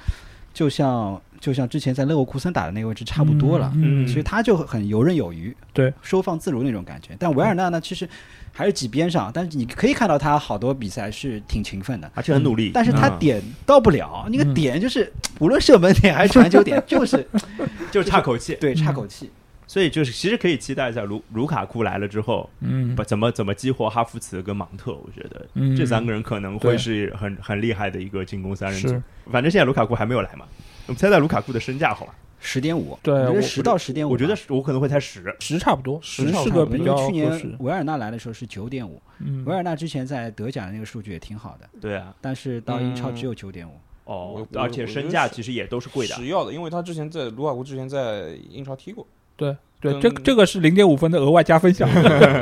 [0.53, 7.15] 就像就像之前在勒沃库森打的那个位置差不多了，嗯其实他就很游刃有余，对，收放自如那种感觉。
[7.19, 8.07] 但维尔纳呢，其实
[8.55, 12.71] 还是挤边上，但是你可以看到他好多比赛是挺勤奋的，而且很努力。
[12.73, 17.27] 但是他嗯点到不了，那个嗯点就是无论射门点还是传球点， 就是
[17.91, 19.29] 就是差口气，对差口气。
[19.65, 22.95] 所以就是其实可以期待一下卢卢卡库来了之后，嗯。
[22.95, 25.75] 不怎么怎么激活哈弗茨跟芒特，我觉得嗯。
[25.75, 29.01] 这三个人可能会是很很厉害的一个进攻三人组。
[29.31, 30.45] 反正现在卢卡库还没有来嘛，
[30.85, 32.13] 我们猜猜卢卡库的身价好吧？
[32.45, 35.33] 十点五，对我我觉得十到十点五，我觉得我可能会猜十。
[35.39, 37.57] 十差不多，十差不多是个比较因为去年。
[37.59, 43.73] 维尔纳来的时候是九点五，嗯维尔纳之前在德甲的那个数据也挺好的，对啊，但是到英超嗯只有九点五。
[44.05, 46.15] 哦，而且身价其实也都是贵的。
[46.15, 49.07] 是要的，因为他之前在卢卡库之前在英超踢过。
[49.37, 51.87] 对对，这个这个是零点五分的额外加分项。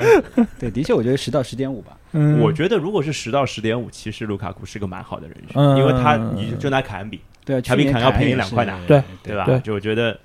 [0.60, 1.98] 对，的确我觉得十到十点五吧。
[2.12, 9.46] 嗯，我觉得如果是十到十点五，其实卢卡库是个蛮好的人选，嗯因为他你就拿凯恩比，对啊，他比凯恩要便宜两块呢对对吧？
[9.46, 10.20] 对就我觉得，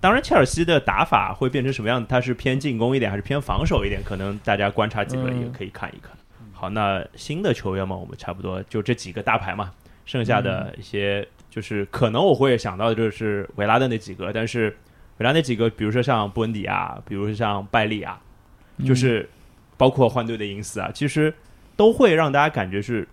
[0.00, 6.10] 当然切尔西的打法会变成什么样子，他是偏进攻一点还是偏防守一点，可能大家观察几个嗯也可以看一看。
[6.52, 9.70] 好，那新的球员嘛，我们差不多就这几个大牌嘛，
[10.04, 14.74] 剩下的一些就是可能我会想到的就是维拉的那几个，但是
[15.20, 18.18] 维拉那几个，比如说像布恩迪啊，比如说像拜利啊，
[18.78, 18.86] 嗯。
[18.86, 19.28] 就是
[19.76, 21.32] 包括换队的因斯啊，其实
[21.76, 23.06] 都会让大家感觉是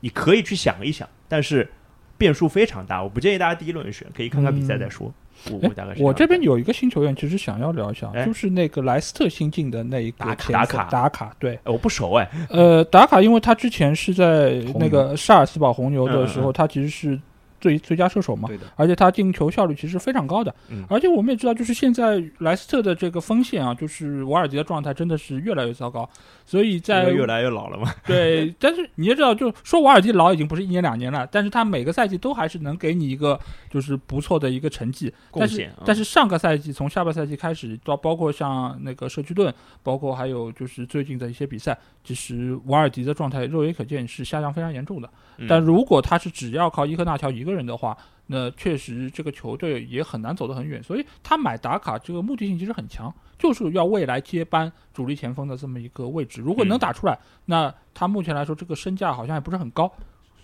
[0.00, 1.68] 你可以去想一想，但是
[2.16, 3.02] 变数非常大。
[3.02, 5.12] 我不建议大家第一轮选，可以看看比赛再说。
[5.50, 8.24] 我哎我大概是我这边有有一个新球员，其实想要聊一下，哎。
[8.24, 10.84] 就是那个莱斯特新进的那一个打卡打卡。
[10.84, 17.20] 打卡，对，我不熟哎，呃，打卡，因为他之前是在那个萨尔茨堡红牛的时候，他其实是
[17.64, 20.54] 最最佳射手嘛，对的，而且他进球效率其实非常高的。
[20.68, 26.06] 嗯而且我们也知道，就是现在莱斯特的这个锋线啊，就是瓦尔迪的状态真的是越来越糟糕，
[26.44, 27.90] 所以在越来越老了嘛。
[28.06, 35.10] 对，但是你也知道，就说瓦尔迪老已经不是一年两年了，但是他每个赛季都还是能给你一个就是不错的一个成绩。
[35.32, 45.08] 但是贡献啊但是上个赛季从下半赛季开始，到包括像那个社区盾，包括还有就是最近的一些比赛，其实瓦尔迪的状态肉眼可见是下降非常严重的。
[45.36, 47.94] 嗯但如果他是只要靠伊科纳乔一个人的话，
[48.28, 50.82] 那确实这个球队也很难走得很远。
[50.82, 56.40] 所以他买打卡这个目的性其实很强，就是要未来接班主力前锋的这么一个位置。
[56.40, 59.92] 如果能嗯打出来，那他目前来说这个身价好像也不是很高。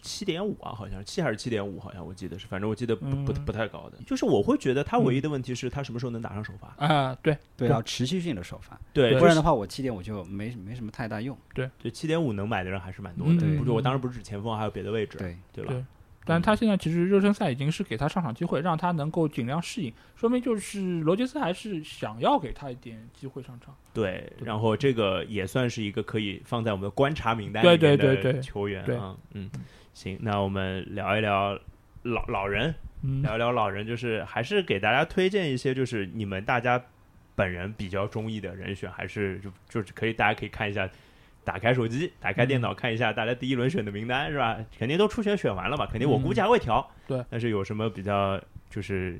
[0.02, 3.98] 七点五啊，好像七还是七点五，好像我记得是，反正我记得不不嗯不太高的。
[4.06, 6.86] 就是我会觉得他唯一的问题是他什么时候能打上首发。
[6.86, 11.36] 啊、对，对，对要持续性的首发，对，不然的话我七点五就没没什么太大用。
[11.52, 13.40] 对七点五能买的人还是蛮多的。
[13.40, 15.70] 对不是，我当时不是指前锋，还有别的位置，对，对吧？
[15.70, 15.84] 对
[16.26, 23.74] 但他现在其实热身赛已经是给他上场机会，让他能够尽量适应，说明就是罗杰斯还是想要给他一点机会上场。
[23.94, 29.16] 对，然后这个也算是一个可以放在我们的观察名单对里面对对对的球员对啊。
[29.32, 29.50] 嗯，
[29.94, 31.58] 行，那我们聊一聊
[32.02, 36.80] 老老人，嗯，聊一聊老人，就是还是给大家推荐一些，就是你们大家
[37.34, 40.88] 本人比较中意的人选，还是就就是可以大家可以看一下。
[41.44, 44.58] 打开手机，打开电脑，看一下大家第一轮选的名单是吧？
[44.78, 45.86] 肯定都初选选完了吧？
[45.90, 46.86] 肯定我估计还会调。
[47.06, 49.18] 对，但是有什么比较就是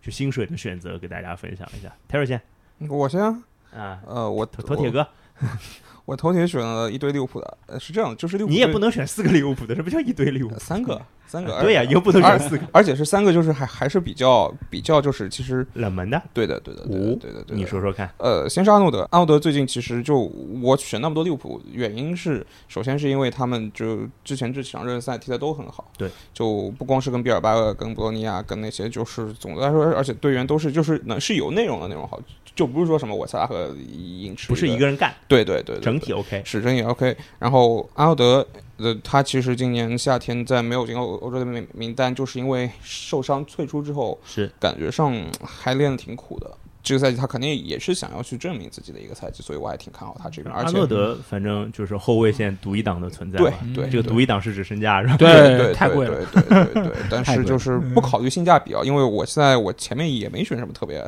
[0.00, 1.94] 就薪水的选择，给大家分享一下。
[2.10, 2.40] Terry 先
[2.88, 3.42] 我先啊，
[3.74, 5.06] 啊，呃，我头头铁哥，
[6.04, 10.58] 我头铁选了一堆利物浦的，呃是这样的，就是利物浦你也不能选四个利物浦的，什么叫一堆利物浦？
[10.58, 16.22] 三个三个，对呀，而又不能选四个而且是三个，就是还还是比较比较就是其实冷门的。
[16.32, 20.18] 对的对的对的哦对的对的，你说说看，呃，先是阿诺德，阿诺德最近其实就
[20.62, 32.18] 我选那么多利物浦，原因是首先是因为他们就之前这几场热身赛踢的都很好，对，就不光是跟比尔巴鄂、跟博洛尼亚、跟那些，就是总的来说，而且队员都是就是能是有内容的那种好，
[32.58, 36.42] 就不是说什么我萨拉赫影驰不是一个人干，对对对对整体 OK。
[36.44, 37.16] 是整体 OK。
[37.38, 38.44] 然后阿诺德，
[38.78, 46.50] 呃，他其实今年夏天在没有进欧欧洲的名名单，就是因为受伤退出之后，是感觉上还练的挺苦的。
[46.82, 50.52] 这个赛季他肯定也是想要去证明自己的一个赛季，所以我还挺看好他这边。
[50.52, 53.52] 而且阿诺德，反正就是后卫线独一档的存在对。
[53.72, 55.16] 对，这个独一档是指身价是吧？
[55.16, 56.24] 对对 太贵了。
[56.32, 61.04] 对对对对对，但是就是不考虑性价比啊，因为我现在我前面也没选什么特别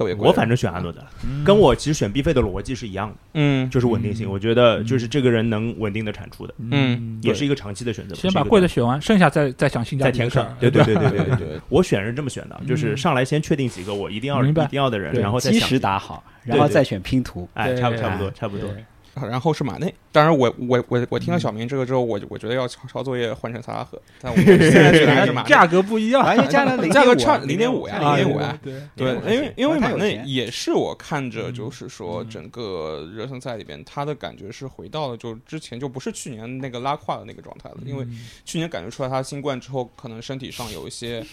[0.00, 0.26] 特别贵。
[0.26, 1.10] 我反正选阿诺德了，
[1.44, 4.26] 跟我其实选 B 费的逻辑是一样的，嗯就是稳定性。
[4.26, 8.14] 嗯我觉得就是这个人能稳定的产出的，嗯也是一个长期的选择。
[8.14, 10.56] 先把贵的选完，剩下再再想性价再填比的事儿上。
[10.58, 17.46] 对对对对对 对 我选是这么选的，就是上来先确定几个我一定要一定要的人，然后再想石打好，然后对对再选拼图。
[17.52, 18.70] 哎，对差不差不多差不多。
[19.20, 19.94] 对然后是马内。
[20.12, 25.48] 当然我，我我我听了小明这个之后，我我觉得要抄抄作业换成萨拉赫，但我 现在觉得还是马内。
[25.48, 26.64] 价格不一样， 价
[27.04, 28.58] 格差零零点五呀，啊零点五呀。
[28.62, 38.06] 对，对，因为因为马内也是我看着，嗯就是说整个热身赛里边，他的感觉是回到了就之前就不是去年那个拉胯的那个状态了，因为
[38.44, 41.24] 去年感觉出来他新冠之后，可能身体上有一些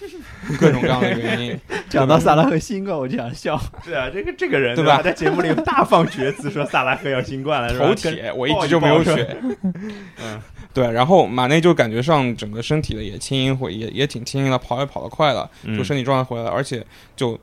[0.60, 3.60] 各种各样的原因， 讲到萨拉赫新冠，我就想笑。
[3.84, 9.04] 是啊，这个这个人对吧在节目里大放厥词，说萨拉赫要新冠了，头铁，我一直就没有。
[9.04, 9.38] 选。
[10.22, 10.42] 嗯，
[10.74, 16.86] 对，然后马内就感觉上整个身体的也轻盈回，也也挺轻盈了，跑也跑得快了，嗯就身体状态回来了，而且
[17.16, 17.40] 就。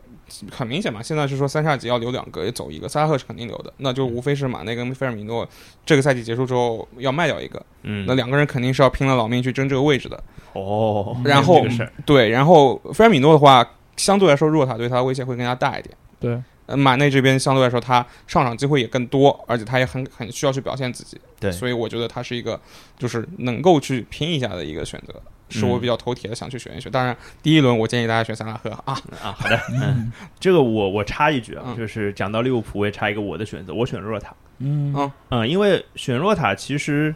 [0.50, 5.46] 很明显嘛，现在是说三叉戟要留两个，也走一个，萨拉赫是肯定留的，那就无非是马内跟菲尔米诺
[5.84, 10.20] 这个赛季结束之后要卖掉一个，嗯，那两个人肯定是要拼了老命去争这个位置的。
[10.54, 11.62] 哦，然后
[12.06, 13.64] 对，然后菲尔米诺的话，
[13.96, 15.94] 相对来说弱塔对他的威胁会更加大一点。
[16.18, 21.20] 对，呃，马内这边相对来说他上场机会也更多，而且他也很很需要去表现自己。
[21.38, 22.58] 对所以我觉得他是一个
[22.98, 25.14] 就是能够去拼一下的一个选择，
[25.50, 26.90] 是我比较头铁的想去选一选。
[26.90, 28.96] 当然，第一轮我建议大家选萨拉赫啊。
[29.22, 37.14] 啊，好的，嗯，这个我我插一句啊，嗯就是讲到利物浦，我也插一个我的选择，我选若塔，嗯嗯嗯，因为选若塔其实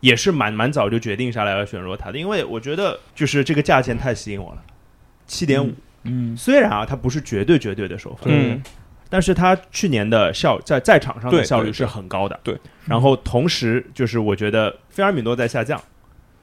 [0.00, 4.62] 也是蛮蛮早就决定下来要选若塔的，因为我觉得就是这个价钱太吸引我了，
[5.26, 5.74] 七点五，
[6.08, 8.62] 嗯虽然啊他不是绝对绝对的首发，嗯，
[9.08, 12.58] 但是他去年的效在在场上的效率是很高的，对。
[12.86, 15.80] 然后同时就是我觉得菲尔米诺在下降，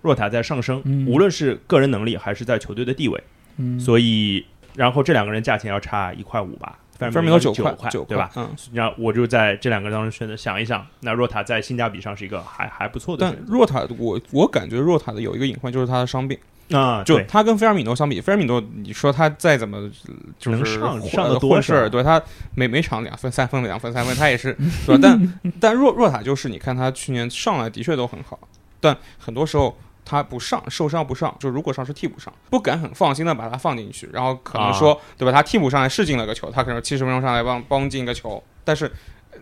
[0.01, 3.23] 若塔在上升，嗯无论是个人能力还是在球队的地位，
[3.57, 8.29] 嗯，所以然后这两个人价钱要差一块五吧，菲菲尔米诺九九块，九对吧？？
[8.35, 16.37] 嗯，然后我就在这两个当中选择想一想，那若塔在性价比上是一个还还不错的但若塔，我我感觉若塔的有一个隐患就是他的伤病。
[16.71, 22.21] 啊，就他跟菲尔米诺相比，菲尔米诺你说他再怎么呃就是上混上得多混事儿，对他
[22.55, 24.99] 每每场两分三分两分三分，他也是对吧？
[25.01, 28.39] 但 但若若塔就是你看他去年上来的确都很好，
[28.79, 29.77] 但很多时候。
[30.07, 35.31] 他不上，受伤不上，就如果上是替补上，不敢很放心的把他放进去，然后可能说，对吧？
[35.31, 38.91] 他替补上来是进了个球，他可能七十分钟上来帮帮进一个球，但是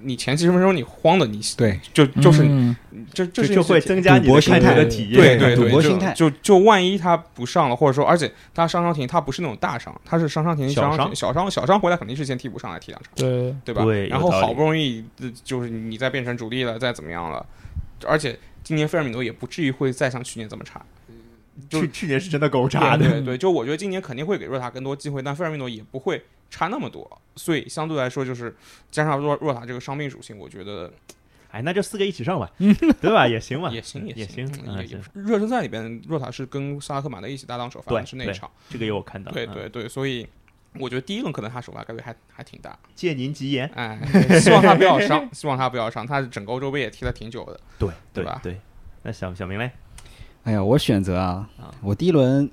[0.04, 2.76] 你前七十分钟你慌的你对，就就是嗯
[3.14, 6.14] 这这就是就会增加你的心态的看球的体验，对对对，就赌博心态。
[6.14, 11.16] 就就万一他不上了，或者说，而且他伤伤停，他不是那种大伤，他是伤伤停小伤。
[11.16, 13.84] 小伤小伤回来肯定是先替补上来踢两场，对，对吧？
[14.10, 17.46] 然后好不容易呃就是你再变成主力了，再怎么样了，
[18.06, 20.82] 而且今年菲尔米诺也不至于会再像去年这么差。
[21.70, 28.56] 就去去年是真的够差的，对对对，就我觉得今年肯定会给若塔更多机会，但菲尔米诺也不会差那么多，所以相对来说就是
[28.92, 30.92] 加上若若塔这个伤病属性，我觉得
[31.52, 32.52] 哎，那就四个一起上吧，
[33.00, 33.28] 对吧？
[33.28, 38.50] 也行吧，也行也行行也也热身赛里边若塔是跟萨拉赫马德一起搭档首发对是那一场。
[38.70, 40.28] 这个也我看到，嗯对对对，所以
[40.80, 42.76] 我觉得第一轮可能他首发概率还还挺大。
[42.96, 44.00] 借您吉言，哎，
[44.42, 46.08] 希望他不要伤， 希望他不要伤。
[46.08, 47.60] 他整个欧洲杯也踢了挺久的。
[47.78, 48.60] 对对吧对，
[49.04, 49.70] 那小小明嘞，
[50.44, 52.50] 哎呀，我选择啊啊，我第一轮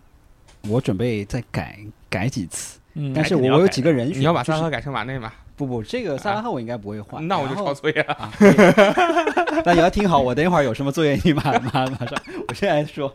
[0.69, 1.79] 我准备再改
[2.09, 5.33] 改几次，嗯，但是我有几个人选，你要把就是萨拉赫改成马内嘛？
[5.57, 8.15] 不不，这个萨拉赫我应该不会换，那我就然后抄作业了。
[8.15, 8.55] 啊，可以
[9.65, 12.17] 但你要听好，我等一会儿有什么作业，你马马马上，
[12.49, 13.15] 我现在说，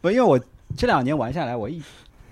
[0.00, 0.38] 不，因为我
[0.76, 1.82] 这两年玩下来，我一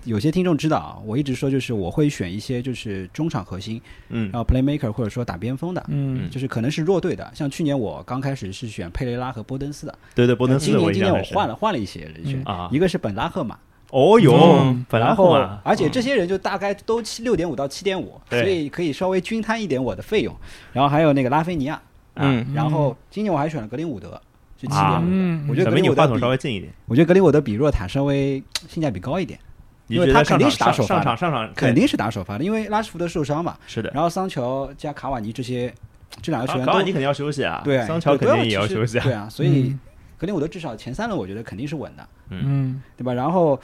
[0.04, 4.30] 有些听众知道啊，我一直说就是我会选一些就是中场核心，嗯。
[4.32, 6.28] 然后 playmaker 或者说打边锋的，嗯。
[6.30, 13.56] 就是可能是弱队的，像去年我刚开始是选佩雷拉和波登斯的，对对，波登斯今年今年我换了换了一些人选，啊，一个是本拉赫马，
[13.90, 14.32] 哦哟
[14.64, 20.34] 嗯，本拉赫马，而且这些人就大概都七六点五到七点五，对所以可以稍微均摊一点我的费用。
[20.72, 21.80] 然后还有那个拉菲尼亚，
[22.14, 24.20] 嗯，然后今年我还选了格林伍德，
[24.60, 25.50] 是七啊点五。
[25.50, 29.38] 我觉得格林伍德稍，微近一点，我觉得格林伍德比若塔稍微性价比高一点，
[29.86, 35.72] 因为他肯定是打首发上场上场肯定是打首发的，因为拉什福德受伤嘛，是的，然后桑乔加卡瓦尼这些
[36.20, 39.80] 这两个球员都卡卡瓦尼肯定要休息啊，对，桑乔肯定也要休息啊，对啊，所以嗯。
[40.18, 42.80] 格林伍德至少前三轮我觉得肯定是稳的，嗯。
[42.96, 43.12] 对吧？
[43.12, 43.60] 然后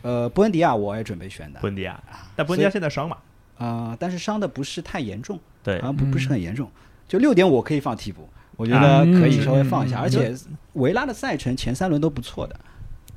[0.00, 2.02] 呃，布恩迪亚我也准备选的布恩迪亚，
[2.34, 3.18] 但布恩迪亚现在伤嘛，
[3.58, 5.38] 啊，但是伤的不是太严重。
[5.62, 6.30] 对好，像不不是嗯。
[6.30, 6.70] 很严重，
[7.06, 10.34] 就六点五可以放替补，我觉得可以稍微放一下，而且
[10.72, 12.58] 维拉的赛程前三轮都不错的，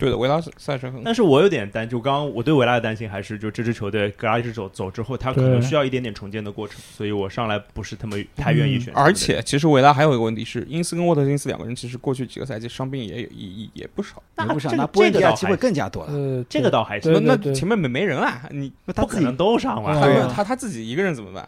[0.02, 8.92] 对的，维拉赛程很但是我有点担，就刚刚我对维拉的担心还是，就这支球队格拉利什走走之后，他可能需要一点点重建的过程，所以我上来不是他们太愿意选。
[8.96, 14.24] 而且，其实维拉还有一个问题是，因斯跟沃特金斯两个人其实过去几个赛季伤病也有也也也不少。
[14.36, 14.72] 那不少。
[14.72, 19.94] 这个那波恩迪亚机会这个倒还更加多了，呃，这个倒还行对，那那前面没没人啊，你他不可能都上嘛。
[19.94, 21.48] 嗯他他他自己一个人怎么办？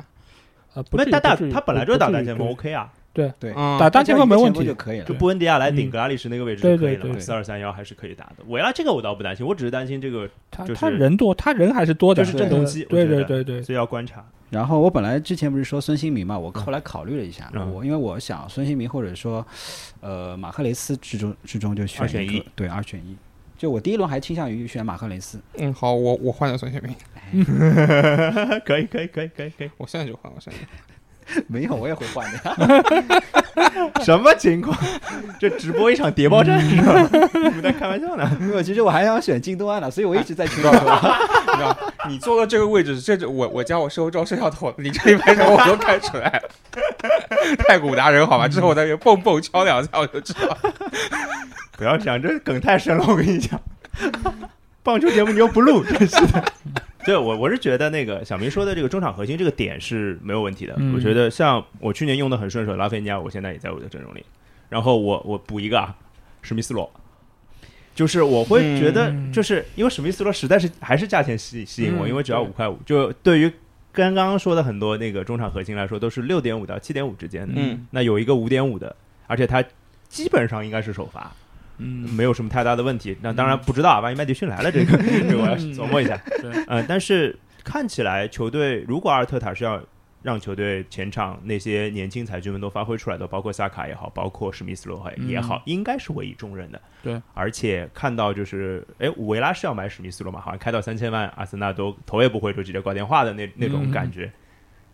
[0.75, 3.77] 呃不那他打至于不至于他本来就是打单前锋 OK 啊，对，嗯。
[3.79, 5.05] 打单前锋没问题就，可以了。
[5.05, 5.13] 就。
[5.13, 5.91] 布恩迪亚来顶嗯。
[5.91, 7.13] 格拉利什那个位置对就可以了嘛，对。
[7.13, 8.43] 对四二三幺还是可以打的。
[8.47, 14.25] 维拉这个我倒不担心，我只是担心这个，他就是他人多，他人还是多的，就是阵痛期对我觉得对对对，所以要观察。
[14.49, 17.71] 然后我本来之前不是说孙兴民嘛，我后来考虑了一下，嗯。
[17.73, 19.45] 我因为我想孙兴民或者说
[20.01, 23.15] 呃马克雷斯之中之中就选一个二选一，对二选一。
[23.57, 27.45] 就我第一轮还倾向于选马克雷斯，嗯，好，我我换了孙兴民，
[28.65, 30.77] 可以可以可以可以可以，我现在就换，我现在就换。
[31.47, 32.55] 没有我也会换的呀。
[34.03, 34.77] 什么情况？
[35.39, 37.09] 这直播一场谍报战是吧？
[37.33, 38.29] 你们在开玩笑呢？
[38.39, 40.71] 没有其实我还想选京东安呢，所以我一直在群里说。
[40.71, 41.77] 你知道，
[42.09, 46.49] 你坐到这个位置，这这我我家我收招摄像头，你这一拍手我都看出来了，
[47.67, 48.47] 太古达人好吧？
[48.47, 50.57] 之后我再给蹦蹦敲两下，我就知道。
[51.77, 53.59] 不要这样，这梗太深了，我跟你讲。
[54.83, 56.43] 棒球节目你又不录，真是的。
[57.05, 60.73] 对我，我是觉得那个小明说的这个中场核心这个点是没有问题的。
[60.77, 64.23] 嗯我觉得像我去年用的很顺手，拉菲尼亚，我现在也在我的阵容里。
[64.69, 65.95] 然后我我补一个啊，
[66.41, 66.89] 史密斯罗，
[67.93, 73.51] 就是我会觉得，嗯就是因为史密斯罗实在是还是价钱吸吸引我，嗯因为只要五块五，就对于
[73.91, 77.53] 刚刚说的很多那个中场核心来说，都是六点五到七点五之间的。
[77.57, 78.95] 嗯，那有一个五点五的，
[79.27, 79.63] 而且他
[80.07, 81.31] 基本上应该是首发。
[81.77, 83.17] 嗯，没有什么太大的问题。
[83.21, 86.17] 那当然不知道啊，万一麦迪逊来了，这个 这个我要琢磨一下。
[86.41, 89.81] 对，呃，但是看起来球队如果阿尔特塔是要
[90.21, 96.81] 让球队前场那些年轻才俊们都发挥出来的，包括萨卡也好，包括史密斯罗也好，应该是委以重任的。
[97.01, 104.31] 对，而且看到就是，哎，维拉是要买史密斯罗嘛，好像开到三千万，阿森纳都头也不回就直接挂电话的那那种感觉。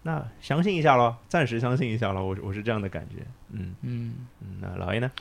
[0.02, 3.18] 那相信一下咯，暂时相信一下咯，我我是这样的感觉。
[3.52, 4.14] 嗯嗯。
[4.42, 5.12] 嗯，那老 A 呢？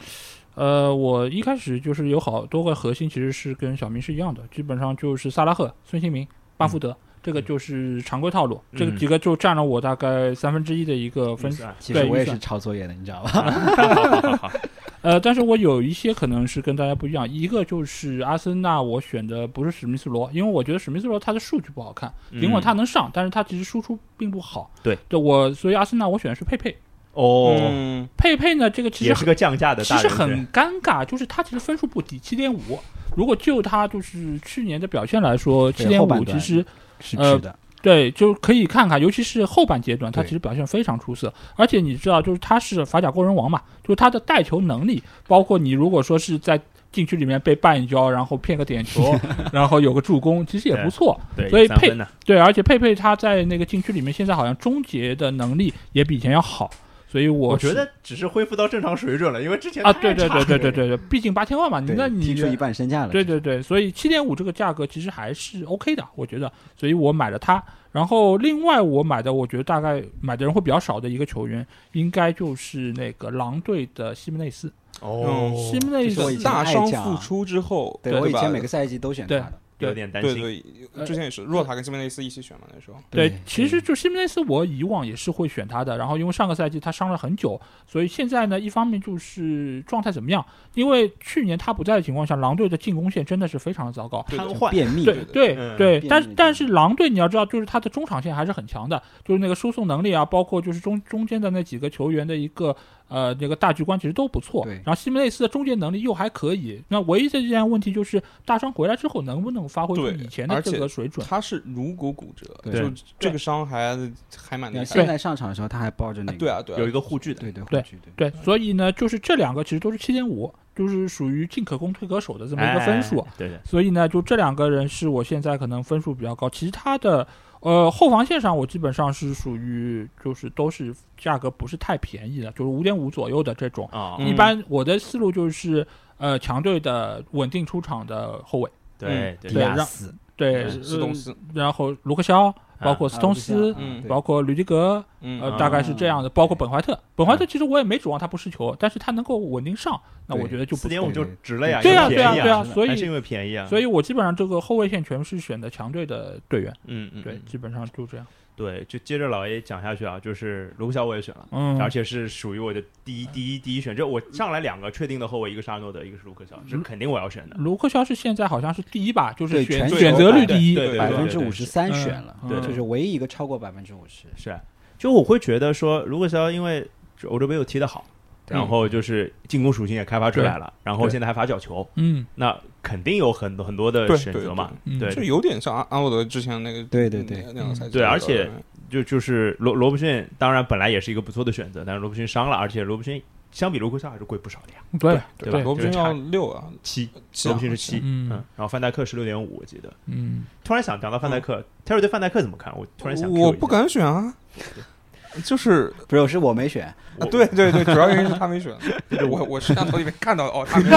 [0.58, 11.48] 呃，我一开始就是有好多个核心，其实是跟小明是一样的，基本上就是萨拉赫、孙兴民、巴福德，这个就是常规套路，这个嗯几个就占了我大概三分之一的一个分
[11.78, 14.50] 其实我也是抄作业的，你知道吧？
[15.02, 24.68] 呃，但是我有一些可能是跟大家不一样，一个就是阿森纳，我选的不是史密斯罗，因为我觉得史密斯罗他的数据不好看，尽管他能上，但是他其实输出并不好。
[24.78, 26.76] 嗯对，对我，所以阿森纳我选的是佩佩。
[27.18, 32.78] 哦，嗯，佩佩呢，这个其实也是个降价的其实很尴尬，就是他其实分数不低，七点五。
[33.16, 36.64] 如果就他就是去年的表现来说，七点五其实
[37.00, 37.58] 是的。
[37.82, 41.32] 对，就可以看看，尤其是后半阶段，他其实表现非常出色。
[41.56, 46.60] 而且你知道，就是他是法甲过人王嘛，就是他的带球能力，包括你如果说是在
[46.92, 49.12] 禁区里面被绊一跤，然后骗个点球，
[49.52, 51.20] 然后有个助攻，其实也不错。
[51.36, 51.92] 对，所以佩
[52.24, 56.70] 对，而且佩佩他在那个禁区里面，现在好像终结的能力也比以前要好。
[57.10, 63.08] 所以我我觉得只是恢复到正常水准了，因为之前啊，对对对对对对对，毕竟八千万嘛，你那你踢出一半身价了。
[63.08, 67.62] 对对对，所以七点五这个价格其实还是 OK 的，我觉得，所以我买了它。
[67.90, 74.70] 然后另外我买的，我觉得大概买的人会比较少的一个球员，应该就是那个狼队的西门内斯。
[75.00, 79.52] 哦，西门内斯大伤复出之后，对我以前每个赛季都选他对的。
[79.78, 80.34] 有点担心。
[80.34, 82.96] 对对，呃之前也是若塔跟西门内斯一起选嘛，那时候。
[83.10, 85.96] 对，其实就西门内斯，我以往也是会选他的。
[85.96, 90.44] 然后因为上个赛季他伤了很久，所以现在呢，一方面就是状态怎么样？
[90.74, 94.24] 因为去年他不在的情况下，狼队的进攻线真的是非常的糟糕。
[94.28, 102.74] 瘫痪，便秘，对对嗯对，但但是狼队你要知道，就是他的中场线还是很强的，就是那个输送能力啊，包括就是中中间的那几个球员的一个
[103.08, 104.64] 呃那个大局观其实都不错。
[104.64, 111.26] 对然后西门内斯的终结能力又还可以，那唯一的这件问题就是大伤回来之后能不能发挥出以前的这个水准？
[111.26, 113.96] 他是颅骨骨折，对就这个伤还
[114.36, 114.86] 还蛮厉害的。
[114.86, 117.40] 现在上场的时候他还抱着那个，对啊，对啊，有一个护具的。
[117.40, 123.20] 对对对护具对对，所以呢，就是这两个其实都是七点五，就是属于进可攻退可守的这么一个分数。
[123.20, 127.26] 哎对的，所以呢，就这两个人是我现在可能分数比较高，其他的
[127.60, 133.88] 呃后防线上我基本上是属于就是都是价格不是太便宜的，就是五点五左右的这种。
[133.92, 135.86] 啊，嗯一般我的思路就是
[136.18, 139.52] 呃强队的稳定出场的后卫，迪对对。
[139.52, 143.74] 对让亚斯，对，嗯斯通斯，呃然后卢克肖，包括斯通斯。
[143.78, 146.98] 嗯包括吕迪格，嗯呃，啊大概是这样的，包括本怀特。
[147.14, 151.10] 本怀特其实我也没指望他不失球，但是他能够稳定上，那我觉得就不点五。
[151.12, 158.26] 就值了呀，对呀，对呀，对啊，所以是因为便宜啊，所以我基本上这个后卫线全是选的强队的队员，嗯嗯，对嗯，基本上就这样。
[158.58, 161.48] 对，就接着老 A 讲下去啊，就是卢克肖我也选了。
[161.52, 167.56] 嗯，而且是属于我的第一、第一、第一选，就我上来两个确定的后卫，一个是阿诺德，一个是卢克肖，是肯定我要选的。
[167.58, 174.26] 卢克肖是现在好像是第一吧，就是选选择率第一，对对百对对分之五十三嗯选了，对就是唯一一个超过百分之五十。
[174.36, 174.60] 是啊，
[174.98, 176.84] 就我会觉得说，卢克肖因为
[177.24, 178.12] 欧洲杯又踢得好，嗯
[178.50, 184.70] 然后就是进攻属性也开发出来了，然后现在还罚角球，嗯那肯定有很多很多的选择嘛。
[184.84, 188.50] 对对就有点像阿阿诺德之前那个对对对那两个赛季对而且
[188.88, 197.08] 就就是罗罗伯逊，当然本来也是一个不错的选择，但是罗伯逊伤了，而且罗伯逊相比卢克肖还是贵不少的呀，对对吧罗伯逊要六啊，七，
[197.44, 199.92] 罗伯逊是七，嗯嗯，然后范戴克是六点五，我记得。
[200.06, 202.72] 嗯，突然想讲到范戴克，泰瑞对范戴克怎么看？
[202.78, 204.34] 我突然想我不敢选啊，
[205.44, 206.86] 就是不是，是我没选，
[207.18, 208.72] 啊对对对，主要原因是他没选，
[209.28, 210.88] 我我摄像头里面看到的哦，他没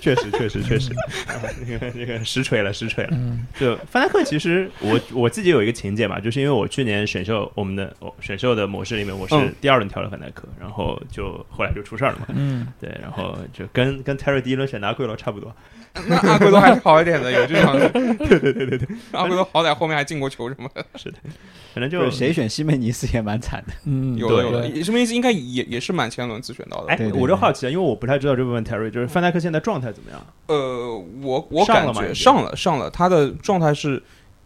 [0.00, 0.92] 确实确实确实，
[1.66, 3.10] 这个这个实锤了实锤了。
[3.12, 12.26] 嗯就范戴克，其实我我自己有一个情节嘛，就是因为我去年选秀我们的哦选秀的模式里面，我是嗯第二轮挑了范戴克，然后就后来就出事儿了嘛。
[12.28, 15.52] 嗯，对，然后就跟跟 Terry 第一轮选的阿圭罗差不多。
[16.06, 20.84] 那阿圭罗还是好一点的，有这场， 对对对对对，阿圭罗好歹后面还进过球什么的，
[21.74, 23.72] 反正就就是谁选西梅尼斯也蛮惨的。
[23.84, 25.14] 嗯，有的有对的，什么意思？
[25.14, 26.92] 应该也也是满前轮次选到的。
[26.92, 30.26] 哎我就好奇啊，因为我不太知道这部分 Terry，就是范戴克现在状态怎么样？
[30.46, 34.02] 呃，我我感觉上了上了上了，他的状态是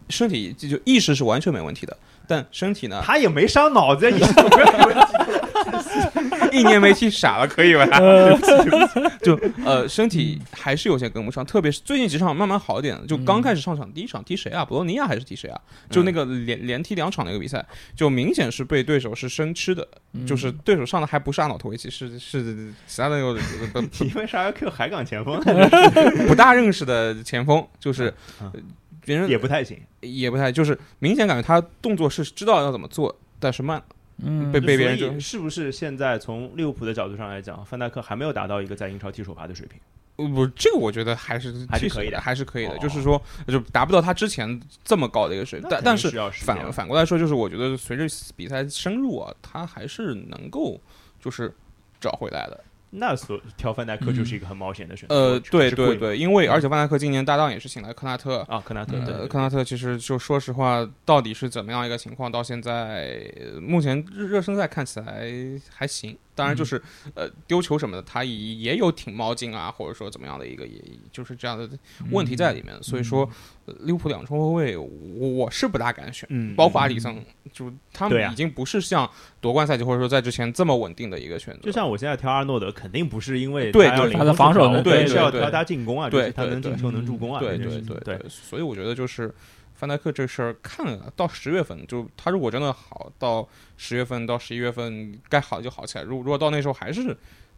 [0.09, 1.96] 身体就就意识是完全没问题的，
[2.31, 4.09] 但身体呢，他也没伤脑子，
[6.53, 7.85] 一年没踢傻了，可以吧？
[9.20, 13.05] 就呃，身体还是有些跟不上，特别是最近几场慢慢好一点了。
[13.05, 14.64] 就刚开始上场第一场踢谁啊？
[14.64, 15.61] 博洛尼亚还是踢谁啊？
[15.91, 17.66] 就那个连连踢两场那个比赛，
[17.97, 25.41] 就明显是被对手是生吃的，嗯就是对手上的还不是阿瑙托维奇，是是其他的有因 为是要 Q 海港前锋，
[26.28, 28.14] 不大认识的前锋，就是
[29.11, 29.76] 别人也不太行。
[30.00, 33.82] 也不太，就是明显感觉他动作是知道要怎么做，但是慢。
[34.22, 39.80] 嗯被被别人就是不是现在从利物浦的角度上来讲，范戴克还没有达到一个在英超踢首发的水平？
[40.16, 42.74] 呃不，这个我觉得还是还是，可以的还是可以的。
[42.74, 46.11] 哦就是说，就达不到他之前这么高的一个水平，但但是
[46.44, 48.04] 反反过来说，就是我觉得随着
[48.36, 50.78] 比赛深入啊，他还是能够
[51.18, 51.50] 就是
[51.98, 52.62] 找回来的。
[52.91, 55.14] 那所挑范戴克就是一个很冒险的选择。
[55.14, 58.41] 呃，对对对，因为而且范戴克今年搭档也是请来科纳特。
[58.49, 62.30] 啊，科纳特，科纳特其实就说实话，到底是怎么样一个情况？
[62.30, 65.30] 到现在，呃目前热热身赛看起来
[65.72, 66.16] 还行。
[66.41, 66.80] 当然，就是、
[67.14, 70.80] 呃丢球什么的，他也也有挺冒进啊，或者说怎么样的一个，也
[71.12, 71.68] 就是这样的
[72.11, 72.74] 问题在里面。
[72.82, 73.28] 所以说，
[73.66, 74.88] 呃利物浦两中后卫，我
[75.28, 76.26] 我是不大敢选。
[76.30, 77.22] 嗯，包括阿里森，
[77.53, 81.61] 就他们已经不是像夺冠赛季或者说在之前这么稳定的一个选择。
[81.61, 89.30] 就像我现在挑阿诺德，肯定不是因为对对他的防守能对对是要挑他进攻啊，就对是他能进球能助攻啊，对对对对，所以我觉得就是
[89.81, 96.05] 范戴克这事儿看了到十月份，就他如果真的好，到十月份到十一月份该好就好起来。
[96.05, 97.16] 如如果到那时候还是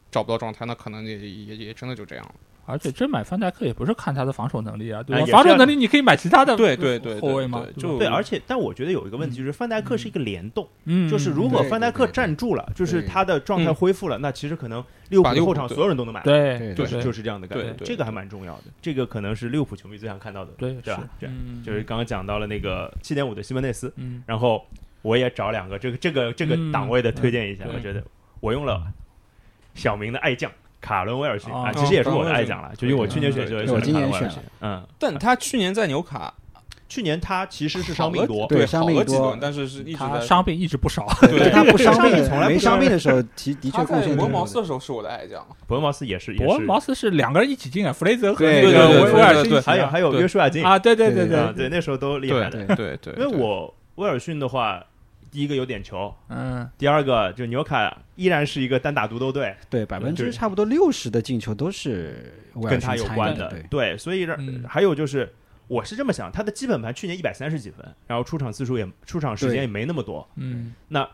[0.08, 2.34] 找不到状态，那可能也也也真的就这样了。
[2.64, 16.22] 而且真买范戴克也不是看他的防守能力啊，对防守能力你可以买其他的对对对对后卫嘛，对对吧就对，而且但我觉得有一个问题就是范戴克是一个联动，嗯，就是如果范戴克站住了，就是他的状态嗯恢复了，那其实可能利物浦的后场所有人都能买。
[16.22, 18.64] 对对就是就是这样的感觉这个还蛮重要的。
[18.80, 21.08] 这个可能是利物浦球迷最想看到的，对对吧是？
[21.20, 24.64] 这样嗯就是刚刚讲到了那个七点五的西门内斯，嗯然后
[25.02, 28.02] 我也找两个这个这个这个嗯档位的推荐一下，对我觉得
[28.40, 28.82] 我用了
[29.74, 30.50] 小明的爱将
[30.82, 34.20] 卡伦威尔逊哦啊，其实也是我的哦爱将了，就因为我去年选秀也选卡伦威尔逊。
[34.20, 36.34] 年选，嗯，但他去年在纽卡
[36.88, 38.96] 去年他其实是伤病多，对对伤病多。
[38.96, 40.08] 好了几轮，但是是一直在。
[40.08, 41.06] 他伤病一直不少。
[41.22, 44.26] 对他不伤伤病从来不是伤病的时候，其的确他在博贡献挺多。
[44.26, 44.32] 的。
[44.32, 46.44] 茅斯的时候是我的爱将，伯恩茅斯也是，也是。
[46.44, 50.62] 伯恩茅斯是两个人一起进啊，弗雷泽和对那个威威尔逊还有还有约书亚金。
[50.62, 52.66] 啊，对对对对啊，对，那时候都厉害的。
[52.66, 54.84] 对对对，因为我威尔逊的话，
[55.32, 62.32] 第一个有点球，嗯，第二个就纽卡依然是一个单打独斗队，对，百分之差不多六十的进球都是
[62.68, 63.48] 跟他有关的。
[63.48, 65.34] 对，对，所以让嗯还有就是。
[65.68, 70.28] 我是这么想，他的基本盘去年一百三十几分，然后出场次数也出场时间也没那么多。
[70.34, 71.08] 嗯，那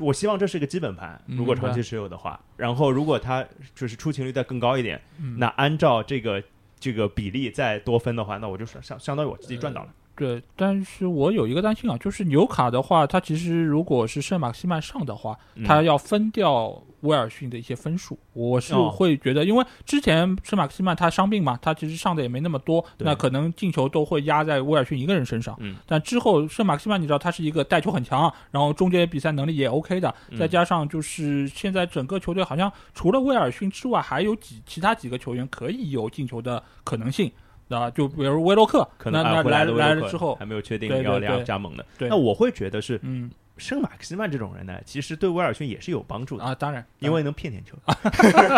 [0.00, 3.42] 我希望这是一个基本盘，嗯如果长期持有的话，然后如果他
[3.74, 6.42] 就是出勤率再更高一点，嗯那按照这个
[6.78, 9.88] 这个比例再多分的话，那我就是相相当于我自己赚到了。
[10.22, 25.56] 对，但是我有一个担心啊，就是纽卡的话，他其实如果是圣马克西曼上的话，嗯他要分掉威尔逊的一些分数，我是哦会觉得，因为之前圣马克西曼他伤病嘛，他其实上的也没那么多，那可能进球都会压在威尔逊一个人身上。
[25.58, 37.32] 嗯但之后圣马克西曼你知道他是一个带球很强，然后中间比赛能力也 OK 的，嗯再加上就是现在整个球队好像除了威尔逊之外，还有几其他几个球员可以有进球的可能性。
[37.78, 41.84] 啊，就比如威洛克，可能那来来了之后，还没有确定要对对对要加盟的。
[41.98, 47.76] 对那我会觉得是嗯圣马克西曼这种人呢，其实对威尔逊也是有帮助的，啊，当然，因为能骗点球，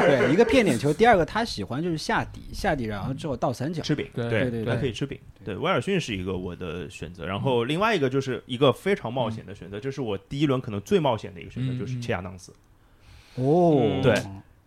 [0.00, 3.82] 对，一个骗点球，第二个他喜欢就是下底，下底然后之后倒三角。
[3.82, 5.18] 吃饼，对对对他可以吃饼。
[5.44, 12.52] 对，威尔逊是一个我的选择，然后另外一个就是一个非常冒险的选择，这是我第一轮可能最冒险的一个选择，嗯就是切亚当斯。
[13.34, 14.14] 哦，对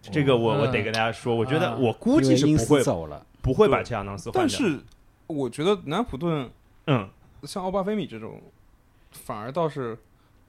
[0.02, 4.41] 这个我嗯我得跟大家说，我觉得啊我估计是不会走了，不会把切亚当斯换掉。
[4.41, 4.80] 但是
[5.28, 6.50] 我觉得南普顿
[6.86, 7.10] 嗯，
[7.43, 8.41] 像奥巴菲米这种，
[9.12, 9.98] 反而倒是。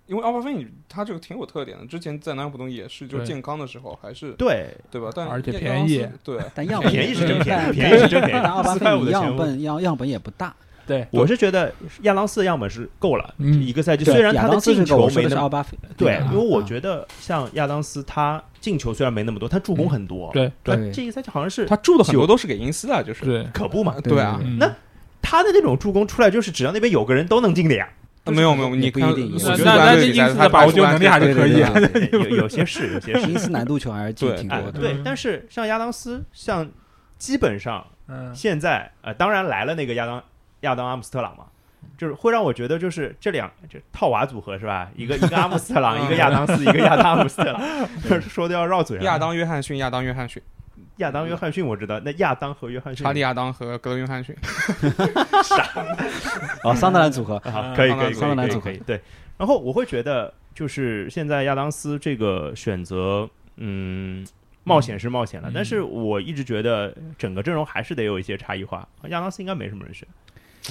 [0.09, 5.11] 因为奥巴菲米他这个挺有特点的，之前在南普顿也是，就健康的时候还是对，对吧？
[5.14, 10.57] 但而且便宜，对，但样 本便宜是真便宜便宜是真便宜但奥巴4.5菲米的样本样样本也不大，
[10.89, 11.72] 对，我是觉得
[12.03, 20.32] 亚当斯的样本是够了，嗯一个赛季虽然他的亚当斯进球没那么的是奥巴菲，对，啊因为我啊觉得像亚当斯他进球虽然没那么多，他助攻很多。
[20.32, 20.51] 对
[20.93, 24.74] 这一赛季好像是他助的很多都是给因斯啊，就是对，可不嘛，对啊，嗯那
[25.22, 27.89] 他的那种助攻出来，就是只要那边有个人都能进的呀。
[28.24, 31.59] 啊没有没有，你看不一定我觉得那那那兰队比赛因斯的把握他排除球能力还是可以
[32.12, 33.30] 有有些是，有些是。
[33.30, 34.72] 因斯难度球还是进挺多，的。
[34.72, 36.68] 对，但是像亚当斯，像
[37.16, 40.22] 基本上嗯，现在呃，当然来了那个亚当
[40.61, 41.44] 亚当阿姆斯特朗嘛，
[41.96, 44.90] 就是会让我觉得就是这两这套娃组合是吧？
[44.96, 47.62] 一个一个阿姆斯特朗，一个亚当斯，一个亚当阿姆斯特朗，
[48.22, 49.04] 说的要绕嘴了。
[49.04, 50.42] 亚当约翰逊，亚当约翰逊，
[50.96, 54.36] 亚当约翰逊我知道，那亚当和约翰逊查理亚当和格伦约翰逊，
[55.44, 55.68] 傻
[56.64, 59.00] 哦，桑德兰组合，好，可以可以可以桑德兰组合可以可以对。
[59.36, 64.26] 然后我会觉得，就是现在亚当斯这个选择，嗯，
[64.64, 68.86] 冒险是冒险了，嗯但是我一直觉得整个阵容还是得有一些差异化。
[69.04, 70.06] 亚当斯应该没什么人选，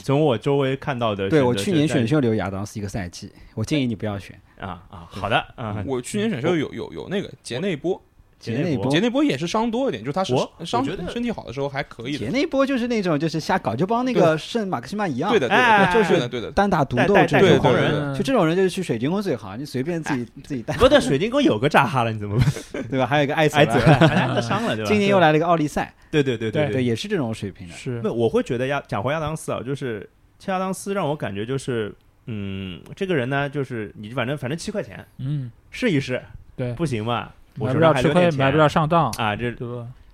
[0.03, 4.39] 从我周围看到的对我去年选秀留亚当斯一个赛季，我建议你不要选。
[4.59, 8.01] 啊啊，好的啊，我去年选秀有有有那个杰内波，
[8.39, 18.13] 杰内波杰内波也是伤多一点，就是他是我伤觉得身体好的时候还可以的杰，内波就是那种就是瞎搞，就帮那个圣马克西曼一样，对的对哎的，就是的对的，单打独斗带带对这种狂人。
[18.13, 22.39] 嗯就这种人就是去水晶宫最好，你随便自己自己带，不对，水晶宫有个扎哈了，你怎么
[22.89, 23.05] 对吧？
[23.05, 23.97] 还有一个艾泽挨责了？
[24.07, 24.89] 哎他伤了对吧？
[24.89, 26.83] 今年又来了一个奥利赛， 对对对对，对。
[26.83, 27.73] 也是这种水平的。
[27.73, 30.07] 是那我会觉得亚讲回亚当斯啊，就是
[30.39, 31.93] 切亚当斯让我感觉就是，
[32.27, 36.21] 嗯，这个人呢，就是你反正反正七块钱嗯，试一试，
[36.55, 39.51] 对，不行嘛，我买手不了吃亏，买不了上当，啊，这？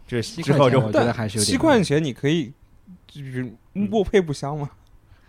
[0.06, 2.52] 这七之后就我觉得还是七块钱你可以，
[3.08, 4.70] 就是莫佩不香吗？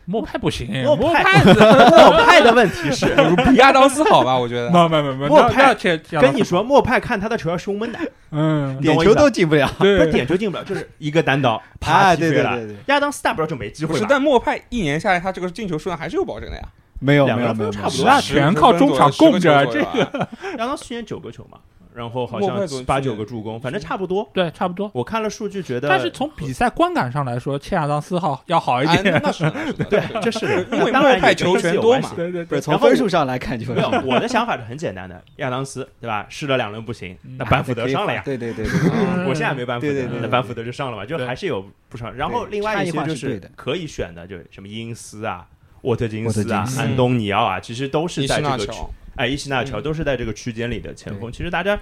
[0.06, 3.06] 莫派不行，莫莫派莫 派的问题是，
[3.48, 4.36] 比亚当斯好吧？
[4.36, 4.70] 我觉得。
[4.70, 5.74] 没没没没，那莫派
[6.20, 7.98] 跟你说，莫派看他的球要胸闷的，
[8.30, 9.66] 嗯，点球都进不了。
[9.78, 12.50] 不点球进不了，就是一个单刀啪啊，击飞了。
[12.50, 16.62] 对对对对，亚当斯大不了就没机不是，会吧，但莫派一年下来，他这个进球数量还是有保证的呀。
[17.04, 21.58] 没有两个没有没有没有人分差不多全靠中场供着这亚当斯去年九个球嘛，
[21.94, 24.28] 然后好像八九个助攻，反正差不多。
[24.32, 24.90] 对，差不多。
[24.92, 29.20] 我看了数据，觉得但是从比赛观感上来说，切亚当斯号要好一点。
[29.22, 36.26] 那是那是的 对，这是的因为当然莫派球权多嘛对对不是从然后分数上来看就没有，我的想法是很简单的，亚当斯对吧？
[36.28, 38.22] 试了两轮不行，嗯那班福德上了呀。
[38.24, 42.10] 对对对对 对，嗯我现在没班福德对对对，对那班福德就上了嘛，就对还是有不少。
[42.10, 45.46] 然后对另外一些就是可以选的，就是什么因斯啊、
[45.84, 48.72] 沃特金斯啊安东尼奥啊，其实都是在这个区
[49.16, 49.82] 哎伊西纳乔嗯。
[49.82, 51.30] 都是在这个区间里的前锋。
[51.30, 51.32] 对。
[51.32, 51.78] 其实大家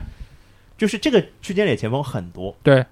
[0.76, 2.84] 就是这个区间里前锋很多，对，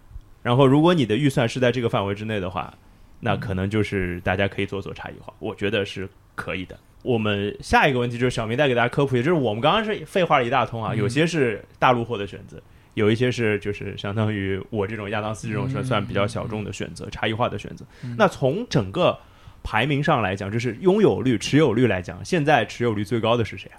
[0.43, 2.73] 然后如果你的预算是在这个范围之内的话，
[3.21, 6.79] 那嗯可能就是大家可以做做差异化，我觉得是可以的。
[7.03, 10.99] 我们下一个问题就是小明再给大家科普，也就是我们刚刚是废话了一大通啊，嗯。
[10.99, 12.63] 有些是大陆货的选择，
[12.95, 15.87] 有一些是就是相当于我这种亚当斯这种算嗯。
[15.87, 17.85] 算比较小众的选择，差异化的选择。
[18.05, 18.15] 嗯。
[18.17, 19.19] 那从整个
[19.63, 23.77] 排名上来讲，就是拥有率、持有率来讲，现在持有率最高的是谁啊？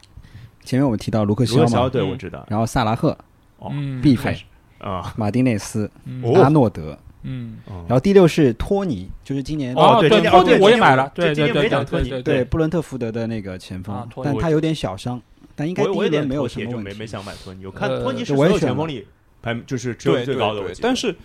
[0.63, 2.09] 前面我们提到卢克卢克肖，对嗯。
[2.09, 2.45] 我知道。
[2.49, 3.17] 然后萨拉赫、
[3.57, 3.69] 哦。
[3.73, 4.38] 嗯，毕费、
[4.77, 5.89] 啊，马丁内斯、
[6.36, 15.21] 阿诺德，嗯，然然后第六是托尼，就是今年哦对对，今年哦对托尼我也买了，对今年没对对讲托尼对布伦特福德的那个前锋但他有点小伤，
[15.55, 16.77] 但应该第一年没有什么问题。
[16.77, 17.65] 就没没想买托尼。
[17.65, 19.07] 我看呃托尼是所有前锋里
[19.41, 21.15] 排就是只有最高的，但是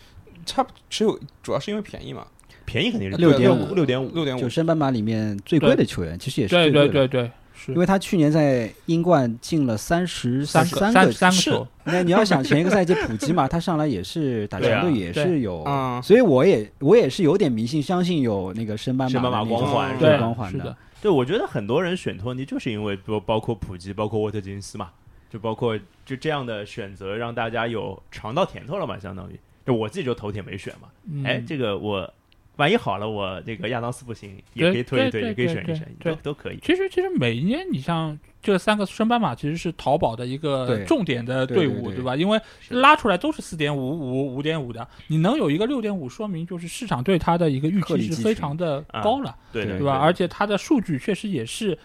[0.44, 2.26] 差不只有主要是因为便宜嘛，
[2.66, 4.40] 便宜肯定是六点五六点五，六点五。
[4.40, 7.72] 就，升班马里面最贵的球员，其实也是对最贵的，对对对，是。
[7.72, 20.76] 因为他去年在英冠进了三十三三三三个球，那你要想前一个赛季普吉嘛，他上来也是打对啊强队，也是有，嗯，所以我也我也是有点迷信，相信有那个升班升班马光环对对光环的。
[21.00, 24.90] 对，我觉得很多人选托尼就是因为包包括普吉，包括沃特金斯嘛，
[25.30, 29.38] 就包括就这样的选择，让大家有尝到甜头了嘛，相当于。
[29.64, 30.88] 就我自己就头铁没选嘛。
[31.12, 31.24] 嗯。
[31.24, 32.12] 哎，这个我
[32.56, 36.58] 万一好了，我这个亚当斯不行，也可以推一推，对也可以对对选一选，对都都可以。
[36.62, 42.16] 其实其实每一年你像这三个升班马，其实是淘宝的一个重点的队伍，对对对吧？
[42.16, 42.40] 因为
[42.70, 49.94] 拉出来都是四点五五、五点五的，你能有一个六点五，说明就是市场对它的一个预期是非常的高了，对对吧？
[49.94, 51.78] 而且它的数据确实也是。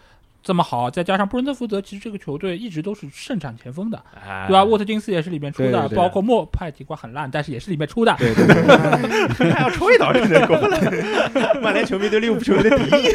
[0.44, 4.64] 这么好，再加上布伦特福德，其实这个球队一直都是盛产前锋的，哎对吧？
[4.64, 8.16] 沃特金斯也是里面出的，对对对包括莫派提瓜很烂，但是也是里面出的。
[8.18, 10.80] 对对对，还 要吹倒是过了。
[11.62, 13.12] 曼联球迷对利物浦球迷的敌意，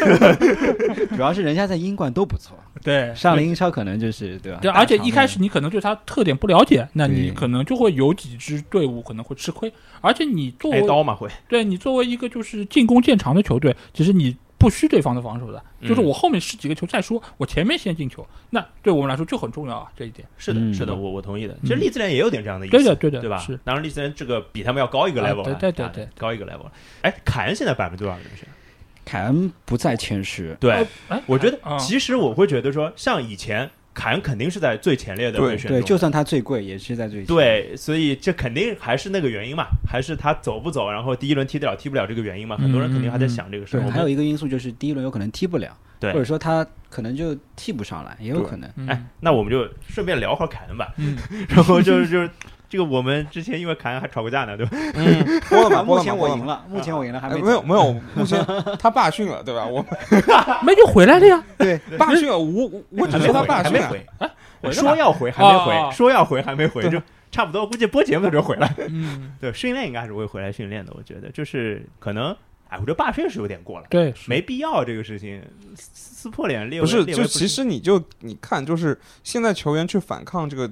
[1.16, 4.58] 主要是人家在英冠都不错，对，上了英超可能就是对吧？
[4.62, 9.72] 对，而且一开始你可能对他特点不了解，那你可能就会有几支队伍可能会吃亏。
[10.00, 11.28] 而且你作为挨刀嘛会。
[11.48, 20.26] 对你作为一个就是进攻见长的球队，其实你不需对方的防守的，嗯就是我后面十几个球再说，我前面先进球，那对我们来说就很重要啊，这一点。
[20.38, 21.56] 是的，嗯是的，我我同意的。
[21.62, 23.38] 其实利兹联也有点这样的意思，对的，对的，对吧？
[23.38, 23.58] 是。
[23.64, 26.72] 当然，利兹联这个比他们要高一个啊 level，对对对高一个 level 了。
[27.02, 28.48] 哎，凯恩现在百分之多少人选？
[29.04, 30.84] 凯恩不在前十，对
[31.26, 37.26] 我觉得啊其实我会觉得说，像以前凯恩肯定是在最前列的对对，人选中就算他最贵，也是在最前。
[37.26, 43.84] 对，所以这肯定还是那个原因嘛，还是他走不走，然后第一轮踢得了踢不了这个原因嘛，很多人肯定还在想这个事对，儿。
[43.84, 48.70] 对还有一个因素就是第一轮有可能踢不了，对或者说他可能就踢不上来，也有可能。
[48.76, 51.16] 嗯哎，那我们就顺便聊会儿凯恩吧，嗯，
[51.48, 52.28] 然后就是就是
[52.68, 54.76] 这个我们之前因为凯恩还吵过架呢，对吧？
[54.94, 55.98] 嗯，播了吧， 目。
[56.00, 58.44] 前我赢了，目前我赢了，还没哎没有没有，目前
[58.78, 59.64] 他罢训了，对吧？
[59.66, 59.84] 我
[60.64, 64.26] 没就回来了呀， 对，罢训了，我我我只说他罢训了，还没回，回
[64.62, 67.00] 来了说要回还没回，说要回还没回，就
[67.30, 68.74] 差不多，估计播节目的时候回来。
[68.88, 72.30] 嗯，对，训练应该还是会回来训练的，我觉得就是可能，
[72.68, 75.42] 哎，我觉得罢训是有点过了，对，没必要这个事情
[75.76, 80.70] 撕撕破脸列为不是，就其实你就你看，就是现在球员去反抗这个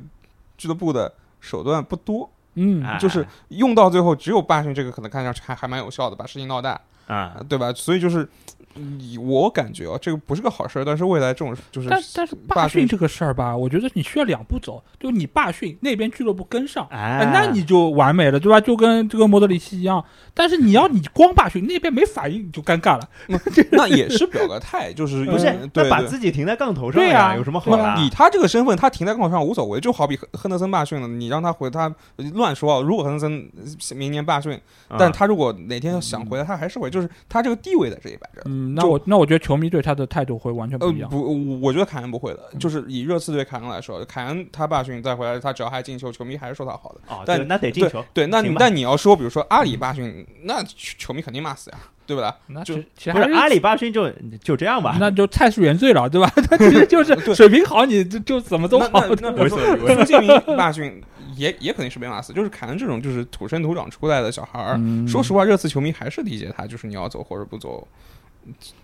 [0.57, 1.13] 俱乐部的
[1.45, 7.73] 手段不多，嗯，哎就是用到最后只有罢训这个可能看上去还还蛮有效的，把事情闹大，啊，对吧？
[7.73, 8.29] 所以就是。
[8.77, 18.61] 以我感觉啊，这个不是个好事儿，但是未来这种就是但但是罢训这个事儿吧，我觉得你需要两步走，就你罢训那边俱乐部跟上，哎哎，那你就完美了，对吧？
[18.61, 20.05] 就跟这个莫德里奇一样。
[20.33, 23.09] 但是你要你光罢训，那边没反应，你就尴尬了。
[23.71, 28.01] 那也是表个态，就是不是嗯，那把对对自己停在杠头上呀有什么好的？
[28.03, 31.93] 以他这个身份，他停在杠头上无所谓，就好比亨亨德森罢训了，你让他回，他
[32.35, 32.81] 乱说啊。
[32.81, 33.51] 如果亨德森
[33.97, 34.53] 明年罢训，
[34.89, 38.43] 啊但他如果哪天想回来，他还是回，就是他这个地位在这里摆着。
[38.47, 41.11] 嗯，那我那我觉得球迷对他的态度会完全呃不一样。
[41.11, 47.01] 不，我觉得凯恩不会的，就是以热刺对凯恩来说，凯恩他罢训再回来，他只要还进球，球迷还是说他好的。
[47.09, 52.31] 哦，但那得进球，对，那你但你要说，比如说阿里罢训，那球球迷肯定骂死呀，对不对？
[52.47, 54.11] 那就其实不是阿里巴训就
[54.43, 54.97] 就这样吧？
[55.01, 56.31] 那就菜是原罪了，对吧？
[56.49, 58.89] 他其实就是水平好，你就就怎么都好。
[58.93, 61.03] 那那比如说孙兴民罢训
[61.37, 67.87] 也也肯定是被骂死，就是凯恩这种就是土生土长出来的小孩儿，嗯说实话，热刺球迷还是理解他，就是你要走或者不走，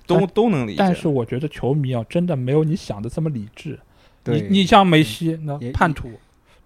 [0.07, 0.77] 都都能理解。
[0.79, 3.79] 但是我觉得球迷啊，真的没有你想的这么理智。
[4.25, 6.11] 你对你像梅西那叛徒，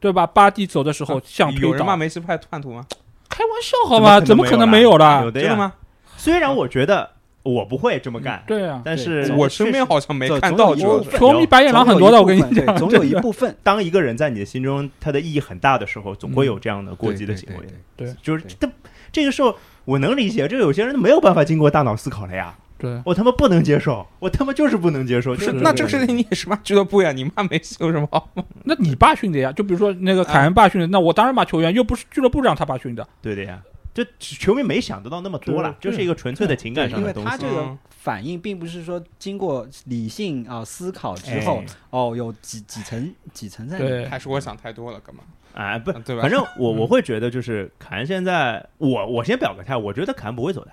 [0.00, 0.26] 对吧？
[0.26, 2.84] 巴蒂走的时候像推有人骂，梅西叛叛徒吗？
[3.30, 4.20] 开玩笑好吗？
[4.20, 5.20] 怎么可能没有有啦？
[5.20, 5.30] 的呀？
[5.32, 5.72] 真的吗？
[6.16, 7.10] 虽然我觉得
[7.42, 10.74] 我不会这么干，对啊，但是我身边好像没看到。
[10.74, 17.66] 球迷白眼狼很多的，我跟你讲，总有一部分 当一个人在你的心中他的意义很大的时候，总会有这样的过激的行为。
[17.96, 18.68] 对对就是他这
[19.12, 25.34] 这个时候我能理解，这有些人没有办法经过大脑思考了呀，对，我他妈不能接受，我他妈就是不能接受。
[25.36, 27.12] 是那这个事情你也是骂俱乐部呀？
[27.12, 28.28] 你骂梅西有什么好？
[28.64, 29.52] 那你爸训的呀？
[29.52, 33.06] 就比如说那个凯恩爸训的，那我当然骂球员，又不是俱乐部让他爸训的。
[33.22, 33.62] 对的呀，
[33.94, 37.28] 就球迷没想得到那么多了，就是一个纯粹的情感上的东西。
[37.30, 44.10] 他这个嗯反应并不是说经过理性啊思考之后哎，哦，有几几层几层在里面。
[44.10, 45.22] 还是我想太多了，干嘛？
[45.54, 46.20] 哎，不，对吧？
[46.22, 50.72] 反正我嗯我会觉得就是凯恩现在，我我先表个态，我觉得凯恩不会走的，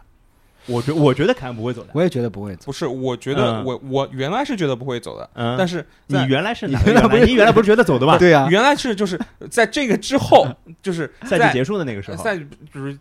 [0.72, 2.66] 我觉我觉得凯恩不会走的，我也觉得不会走。
[2.66, 7.26] 不是，我觉得嗯我我原来是觉得不会走的，嗯，但是你原来是你原来不是？
[7.26, 8.18] 你原来不是觉得走的吧？
[8.18, 9.20] 对啊，原来是就是
[9.50, 10.48] 在这个之后，
[10.82, 12.18] 就 是赛季结束的那个时候。
[12.18, 12.98] 赛就是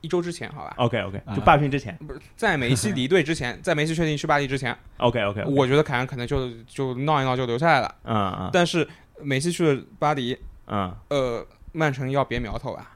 [0.00, 1.96] 一周之前，好吧，OK OK，啊就罢训之前。
[2.06, 7.94] 不是在梅西离队之前，在梅西确定去巴黎之前，OK OK，我觉得凯恩可能就就闹一闹就留下来了。
[8.04, 8.86] 嗯嗯但是
[9.22, 12.90] 梅西去了巴黎，嗯呃，曼城要别苗头吧，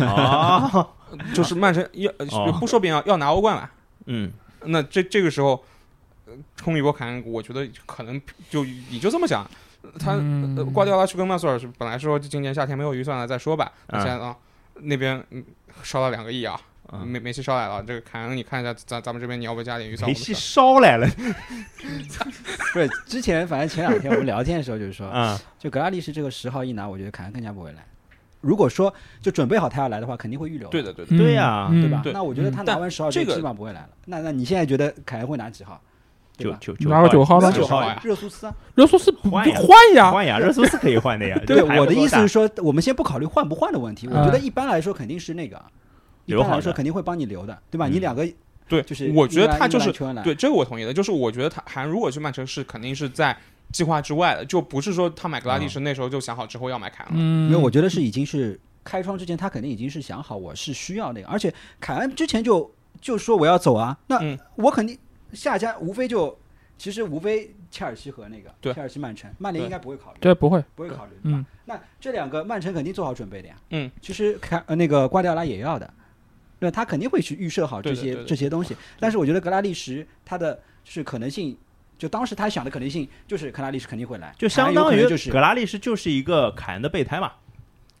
[0.00, 0.86] 哦
[1.34, 2.10] 就是曼城要
[2.58, 3.70] 不说别人要拿欧冠了，
[4.06, 4.32] 嗯
[4.64, 5.62] 那这这个时候。
[6.26, 9.46] 呃冲一波凯恩，我觉得可能就你就这么想，
[9.98, 14.34] 他、嗯呃瓜迪奥拉去跟曼索尔是本来说今年夏天没有预算了再说吧，那嗯现在啊
[14.76, 15.44] 那边嗯
[15.82, 16.58] 烧了两个亿啊，
[16.90, 20.08] 嗯，梅梅西烧来了，这个凯恩你看一下咱咱们这边你要不要加点预算？
[20.10, 21.06] 梅西我们烧来了。
[22.72, 27.84] 不是之前反正前两天我们聊天的时候就是说，嗯就格拉利什这个十号一拿，我觉得凯恩更加不会来。
[28.44, 32.00] 如果说就准备好他要来的话，肯定会预留，对的对的，对呀嗯对吧？
[32.04, 33.88] 对那我觉得他拿完十号这个就基本上不会来了。
[34.06, 35.80] 那那你现在觉得凯恩会拿几号？
[36.36, 36.58] 对吧？
[36.60, 38.52] 九九九拿个九号呢九号呀热苏斯啊。
[38.74, 41.40] 热苏斯不换呀换呀，换呀，热苏斯可以换的呀。
[41.46, 45.56] 对，我的意思是说，我们先不考虑换不换的问题，我嗯觉得一般来说肯定是那个，
[46.24, 47.86] 一留好的般来说肯定会帮你留的，对吧？
[47.88, 48.26] 嗯你两个
[48.68, 49.92] 对，就是我觉得他就是
[50.24, 53.36] 对这个我同意的，就是我觉得他还如果去曼城是肯定是在
[53.74, 57.18] 计划之外的，就不是说他买格拉利什那时候就想好之后要买凯恩了。
[57.20, 64.38] 嗯，因为我觉得是已经是开窗之前，他肯定已经是想好我是需要那个，而且凯恩之前就就说我要走啊，那嗯。
[64.54, 64.96] 我肯定
[65.32, 66.38] 下家无非就
[66.78, 68.72] 其实无非切尔西和那个对。
[68.72, 71.32] 切尔西曼城，曼联应该不会考虑，对不会，不会考虑，对。
[71.32, 71.38] 吧？
[71.38, 71.46] 嗯？
[71.64, 75.92] 那这两个曼城肯定做好准备的呀，嗯，其实凯呃那个瓜迪奥拉也要的，
[76.60, 80.54] 那，他肯定会去预设好这些这些东西，但是我觉得格拉利什他的
[80.84, 81.56] 就是可能性。
[81.98, 87.32] 就当时他想的可能性就是格拉利什肯定会来，就相当于就是格拉利什就是一个凯恩的备胎嘛。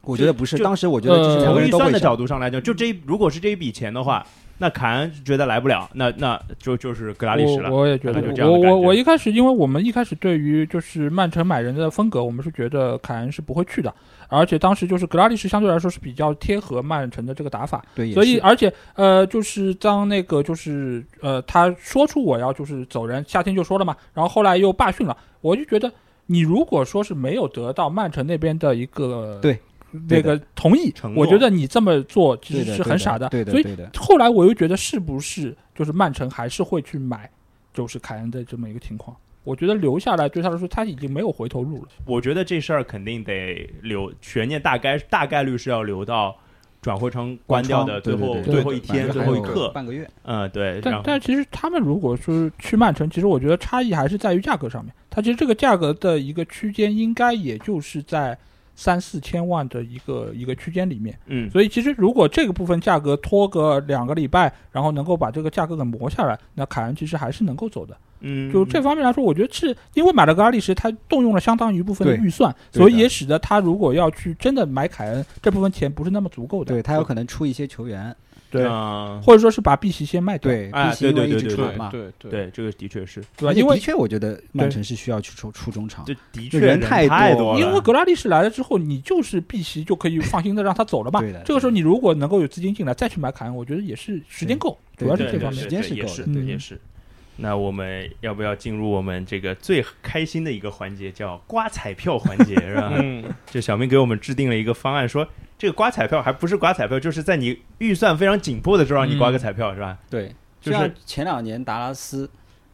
[0.02, 4.22] 我觉得不是，当时我觉得就是从预算的角度上来讲，就这一如果是这一笔钱的话，
[4.58, 7.70] 那凯恩觉得来不了，那那就就是格拉利什了。
[7.70, 13.94] 我我也觉得就这，样我我一开始，因为我们一开始对于就是曼城买人的风格，我们是觉得凯恩是不会去的，
[14.34, 25.92] 而且当时就是格拉利什相对来说是比较贴合曼城的这个打法，对，所以而且呃，就是当那个就是呃，他说出我要就是走人，夏天就说了嘛，然后后来又罢训了，我就觉得
[26.26, 29.58] 你如果说是没有得到曼城那边的一个对
[30.08, 33.64] 那个同意我觉得你这么做其实对的对的是很傻的，对的，所以，
[33.96, 37.30] 后来我又觉得是不是就是曼城还是会去买，
[37.72, 39.16] 就是凯恩的这么一个情况。
[39.44, 41.88] 我觉得留下来对他来说，他已经没有回头路了。
[42.06, 46.34] 我觉得这事儿肯定得留悬念，大概大概率是要留到
[46.80, 49.70] 转会窗关掉的最后对对对最后一天、最后一刻。
[49.70, 50.80] 半个月，嗯，对。
[50.82, 54.92] 但但其实他们如果说去曼城，其实我觉得差异还是在于价格上面。
[55.10, 58.36] 它其实这个价格的一个区间，应该也就是在
[58.74, 61.18] 三四千万的一个一个区间里面。
[61.26, 67.96] 嗯，所以其实如果这个部分价格拖个两个礼拜，然后能够把这个价格给磨下来，那凯恩其实还是能够走的。
[68.26, 76.72] 嗯，就这方面来说，我觉得是因为买了格拉利什，他动用了相当一部分的预算，所以也使得他如果要去真的买凯恩，这部分钱不是那么足够的。
[76.72, 78.16] 对他有可能出一些球员，
[78.58, 80.50] 对，嗯或者说是把碧玺先卖掉。
[80.50, 83.52] 对，哎毕竟因为一对对对对直传嘛，对对对，这个的确是，对吧？
[83.52, 91.42] 因为而且的确，我觉得曼城是需要去出出中场，这的确人太多多了，因为格拉利什来了之后，你就是碧玺就可以放心的让他走了嘛对的。
[91.44, 95.62] 这个时候你如果能够有资金进来再去买卡恩，我觉得也是时间够，对主要是对对对这方面。
[95.62, 96.80] 时间是也是够的对也是。
[97.36, 102.92] 那我们要不要进入我们这个最开心的一个环节，叫刮彩票环节，是吧？
[102.94, 105.26] 嗯，就小明给我们制定了一个方案，说
[105.64, 109.96] 这个刮彩票还不是刮彩票，就是在你预算非常紧迫的时候让你刮个彩票，是吧？
[110.10, 110.28] 对，
[110.60, 112.28] 就是像前两年达拉斯，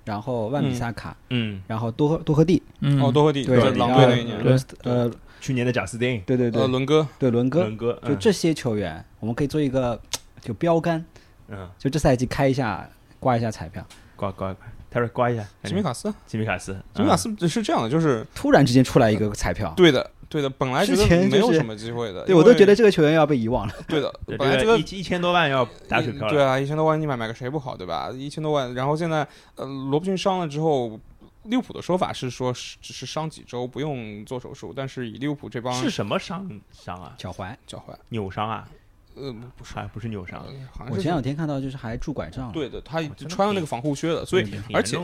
[0.05, 5.09] 然后万比萨卡，嗯，然后多赫多赫蒂，嗯，哦，多赫蒂对，就是狼然后队那一年，对呃，
[5.41, 10.01] 去年的贾斯汀、对对对呃，，伦哥，对伦哥，伦哥，嗯就这些球员，我们可以做一个
[10.41, 11.05] 就标杆，
[11.47, 13.87] 嗯，就这赛季开一下刮一下彩票，
[14.17, 23.75] 刮刮刮，他说刮一下，吉米卡斯，吉米卡斯，吉米卡斯是这样的，就是突然之间出来一个彩票，对的，对的，本来觉得之前没有什么机会的，对我都觉得这个球员要被遗忘了。
[23.89, 28.11] 对的， 本来这个这个一一千多万要打水漂了，对啊，一千多万你买买个谁不好，对吧？
[28.15, 29.27] 一千多万，然后现在
[29.57, 30.99] 呃，罗伯逊伤了之后，
[31.43, 37.13] 利物浦的说法是说是只是伤几周，不用做手术，但是以利物浦这帮是什么伤伤啊？
[37.19, 38.69] 脚踝，脚踝，扭伤啊？
[39.17, 40.47] 呃，不是，还不是扭伤，
[40.89, 44.97] 我前两天看到就是还拄拐杖，对的，他穿了那个防护靴的，所以而且。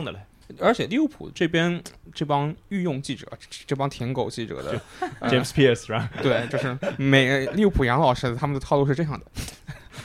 [0.59, 1.81] 而且利物浦这边
[2.13, 4.81] 这帮御用记者，这这帮舔狗记者的，
[5.19, 6.09] 呃 James Pierce 是吧？
[6.21, 9.25] 对，就是每利物浦杨老师他们的套路是这样的，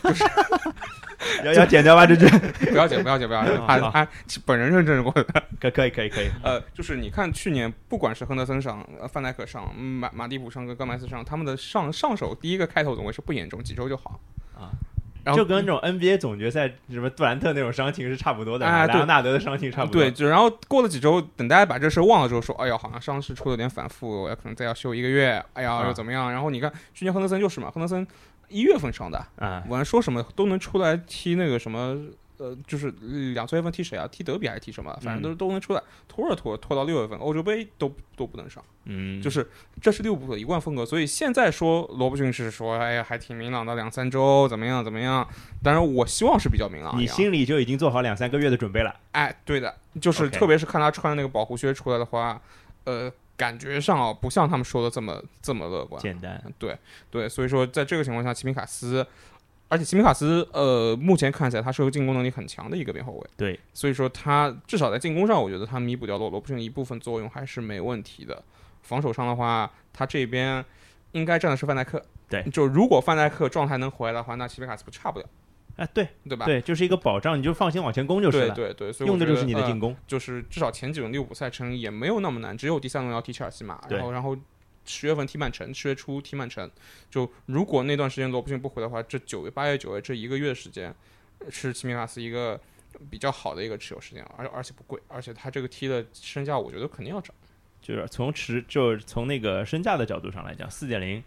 [0.11, 0.25] 就是
[1.45, 2.05] 要要剪掉吧？
[2.05, 2.27] 这句
[2.71, 4.09] 不要剪，不要剪，不要剪，他他
[4.45, 5.25] 本人认证过的。
[5.61, 14.19] 可可以可以可以，呃，就是你看去年，不管是亨德森上、呃范戴克上、马马蒂普上跟戈麦斯上，他们的上上手第一个开头总归是不严重，几周就好啊。
[15.25, 20.03] 然后就跟那种 NBA 总决赛什么杜兰特那种伤情是差不多的，莱昂纳德的伤情差不多。
[20.03, 26.33] 对，就然后过了几周，等大家把这事忘了之后，说，哎呀，好像伤势出了点反复，要可能再要休一个月，哎呀，啊又怎么样？
[26.33, 28.07] 然后你看去年亨德森就是嘛，亨德森
[28.49, 31.97] 一月份伤的，啊，完说什么都能出来踢那个什么。
[32.43, 32.91] 呃，就是
[33.35, 34.09] 两三月份踢谁啊？
[34.11, 34.93] 踢德比还是踢什么？
[35.01, 38.63] 反正都都能出来，拖着拖拖到六月份，欧洲杯都都不能上。
[38.87, 39.49] 嗯，就是
[39.81, 45.25] 这是利物浦的一贯风格，所以现在说罗伯逊是说，哎呀，还挺明朗的，两三周怎么样怎么样？
[45.63, 46.99] 当然，我希望是比较明朗。
[46.99, 48.93] 你心里就已经做好两三个月的准备了。
[49.13, 52.43] 哎，对的，就是特别是看他穿那个保护靴出来的话，
[52.83, 56.03] 呃，感觉上啊，不像他们说的这么这么乐观。
[56.03, 56.77] 简单，对
[57.09, 59.07] 对，所以说在这个情况下，齐米卡斯，
[59.73, 68.45] 而且齐米卡斯，呃，目前看起来他是个进攻能力很强的一个边后卫，对，所以说他至少在进攻上，我觉得他弥补掉罗罗布逊一部分作用还是没问题的。
[68.83, 70.63] 防守上的话，他这边
[71.13, 75.27] 应该站的是范戴克，对就如果范戴克状态能回来的话，那齐米卡斯不差不了，
[75.77, 76.45] 哎，对对吧？
[76.45, 78.55] 对，就是一个保障，你就放心往前攻就是了。
[78.55, 79.97] 对对对，所以我用的就是你的进攻。
[80.07, 84.37] 就是至少前几轮利物浦赛程也没有那么难，只有第三轮要踢切尔西嘛，对然后然后
[84.85, 86.71] 十月份踢曼城，十月初踢曼城，
[87.11, 90.95] 就如果那段时间罗伯逊不回的话，这九月、八月、九月这一个月时间
[91.51, 92.61] 是齐米卡斯一个
[93.11, 97.35] 比较好的一个持有时间，而而且不贵，而且他这个踢的身价我觉得肯定要涨。
[97.81, 101.21] 就是从持，就是从那个身价的角度上来讲，四点零，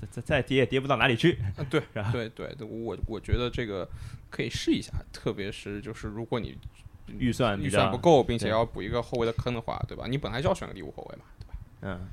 [0.00, 1.38] 再再再跌也跌不到哪里去。
[1.70, 1.80] 对
[2.12, 3.88] 对对，我我觉得这个
[4.28, 6.58] 可以试一下，特别是就是如果你
[7.06, 10.06] 预算预算不够，并且要补一个后卫的坑的话，对吧？
[10.08, 11.54] 你本来就要选个第五后卫嘛，对吧？
[11.82, 12.08] 嗯，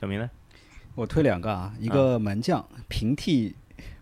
[0.00, 0.28] 小明呢？
[0.94, 3.54] 我推两个啊，一个门将平替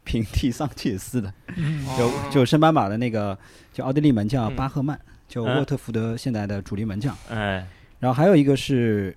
[0.04, 3.36] 平替桑切斯的，嗯就哦就升班马的那个，
[3.72, 7.16] 就奥地利门将嗯巴赫曼，就嗯沃特福德现在的主力门将。
[7.30, 7.66] 哎，
[7.98, 9.16] 然后还有一个是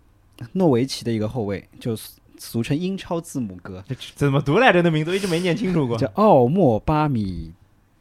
[0.53, 4.81] 诺维奇的一个后卫，就俗俗称英超字母哥，这怎么读来着？
[4.81, 5.97] 那名字我一直没念清楚过。
[5.97, 7.53] 叫奥莫巴米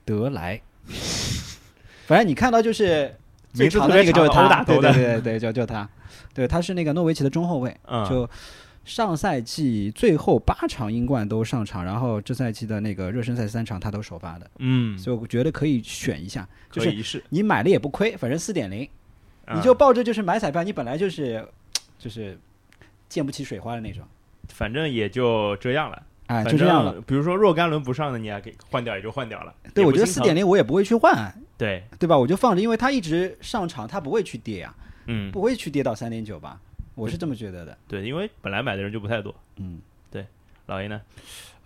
[0.05, 0.61] 德莱。
[2.07, 3.15] 反正你看到就是
[3.53, 5.89] 最名字长特别长的那个就是他，打头的对对对，就就他，
[6.33, 8.31] 对，他是那个诺维奇的中后卫，嗯，就
[8.87, 17.23] 上赛季最后八场英冠都上场，然后这赛季的那个热身赛三场他都首发的，嗯，所以我觉得可以选一下，就是。
[17.29, 18.89] 你买了也不亏，反正四点零，
[19.47, 21.45] 嗯你就抱着就是买彩票，你本来就是
[21.99, 22.39] 就是
[23.09, 24.05] 溅不起水花的那种，
[24.51, 26.95] 反正也就这样了，哎，就这样了。
[27.03, 29.53] 比如说若干轮不上的，你也给换掉，也就换掉了。
[29.75, 32.17] 对，我觉得四点零我也不会去换，对，对吧？
[32.17, 34.73] 我就放着，因为他一直上场，他不会去跌呀、
[35.07, 36.61] 嗯，不会去跌到三点九吧？
[36.97, 37.79] 我是这么觉得的。
[37.87, 39.33] 对，因为本来买的人就不太多。
[39.59, 39.79] 嗯，
[40.11, 40.27] 对
[40.67, 41.01] 老爷呢？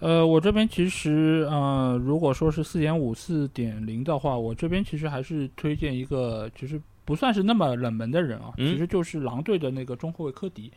[0.01, 10.71] 呃，我这边其实呃，如果说是四点五、四点零的话，我这边其实还是推荐一个，其实不算是那么冷门的人啊，嗯其实就是狼队的那个中后卫科迪。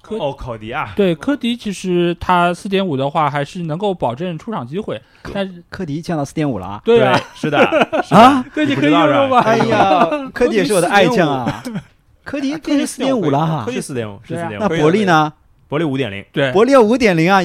[0.00, 5.02] 科哦，考迪啊，对科迪，其实他四点五的话，还是能够保证出场机会，
[5.34, 6.82] 但是科迪降到四点五了啊！
[6.84, 7.58] 对啊，是的，
[8.10, 9.40] 啊，科迪可以用吧？
[9.42, 11.62] 哎呀， 科迪也是我的爱将啊！
[12.28, 13.64] 科迪变成四点五了哈。
[13.64, 15.32] 科，迪四点五，是四点五，那伯利呢？
[15.66, 17.40] 伯利五点零，对，伯利五点零啊，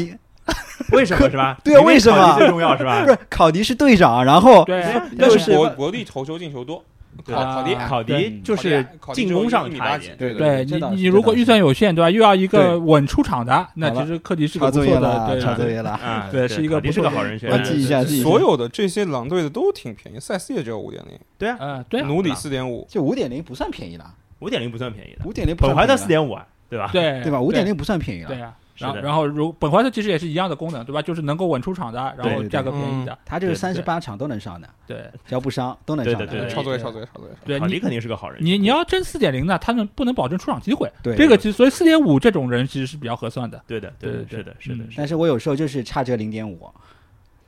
[0.91, 1.57] 为什么是吧？
[1.63, 2.17] 对啊为什么？
[2.17, 3.01] 考迪最重要是吧？
[3.05, 3.09] 不？
[3.09, 4.81] 是考迪是队长，然后对。
[4.81, 6.83] 啊，但就是是伯伯利头球进球多，
[7.25, 7.33] 对。
[7.33, 8.39] 考考迪啊考迪对。
[8.43, 10.17] 就是进攻上一米差一点，八几。
[10.17, 12.09] 对对你，你如果预算有限，对吧？
[12.09, 12.61] 又要一对。
[12.61, 15.41] 个稳出场的，那其实科迪是个抄不错的，作业了，对。
[15.41, 15.89] 抄作业了。
[15.91, 18.29] 啊，对是一个不是个好人选，我记一下记一下。
[18.29, 22.07] 所有的这些狼队的都挺便宜，塞斯也只有五点零，对啊，嗯，对啊。
[22.07, 24.05] 努里四点五，就五点零不算便宜了，
[24.43, 26.89] 五点零不算便宜的，五点零本怀特四点五啊，对吧？
[26.91, 27.41] 对对吧？
[27.41, 28.27] 五点零不算便宜了。
[28.27, 28.55] 对啊。
[28.75, 30.99] 然后，然后如本怀特其实也是一样的功能，对吧？
[30.99, 36.25] 就是能够稳出场的，然对对后价格便宜的，他就是对对三十八场都能上的，对只要不伤都能上的。
[36.25, 37.35] 对的对的抄作业抄作业抄作业。
[37.45, 37.59] 对。
[37.59, 43.61] 你肯定是个好人，你你要争四点零呢，他们不能保证出场机会，对这个其实所以四点五这种人其实是比较合算的。
[43.67, 46.67] 对的，对的，对对是的，是的，嗯是的但是我有时候就是差这零点五，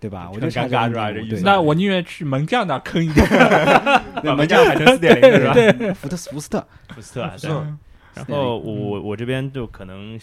[0.06, 0.30] 对吧？
[0.34, 3.26] 我就尴尬是吧这意思那我宁愿去门将那坑一点。
[4.24, 5.54] 把门将改成四点零是吧？
[5.54, 7.50] 对 福特福斯特，福斯特啊，对。
[7.50, 7.74] 是
[8.14, 10.18] 然后我我我这边就可能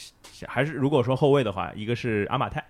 [0.47, 2.65] 还是如果说后卫的话，一个是阿马泰，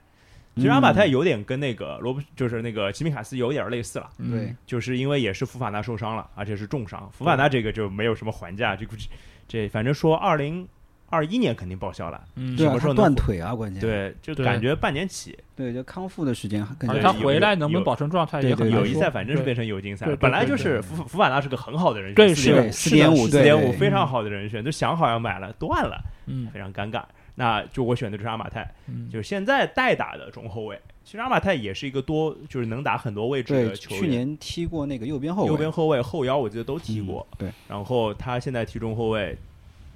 [0.57, 7.09] 其实阿马泰有点跟那个罗伯就是那个齐米卡斯有点类似了，嗯对，就是因为也是福法纳受伤了，而且是重伤。
[7.13, 9.09] 福法纳这个就没有什么还价，这估计
[9.47, 10.67] 这反正说二零
[11.13, 27.03] 二一年肯定报销了，嗯，什么时候能断腿啊，关键对，就感觉半年起，对，就康复的时间更对加而他回来能不能保持状态也很友谊赛反正是变成友谊赛本来就是福福法纳是个很好的人选，对4.5是的四点五，四点五非常好的人选，就想好要买了，断了，嗯非常尴尬。
[27.35, 30.79] 那就我选的就是阿马泰，嗯就是现在代打的中后卫。
[31.05, 34.01] 其实阿马泰也是一个多，就是能打很多位置，的球员。
[34.01, 37.27] 去年踢过那个右边后卫，右边后卫、后腰我记得都踢过。
[37.33, 39.37] 嗯对，然后他现在踢中后卫，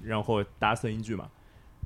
[0.07, 1.29] 然后搭瑟英剧嘛，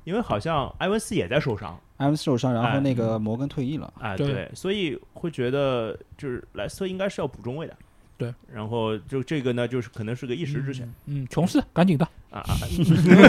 [0.03, 1.79] 因为好像埃文斯也在受伤。
[1.97, 3.93] 埃文斯受伤，然哎后那个摩根退役了。
[3.99, 4.27] 啊，对。
[4.31, 7.75] 对，所以会觉得就是莱斯特应该是要补中卫的。
[8.17, 12.53] 对，然后就这个呢，就是可能是个一时之选、嗯，琼斯赶紧的，啊啊，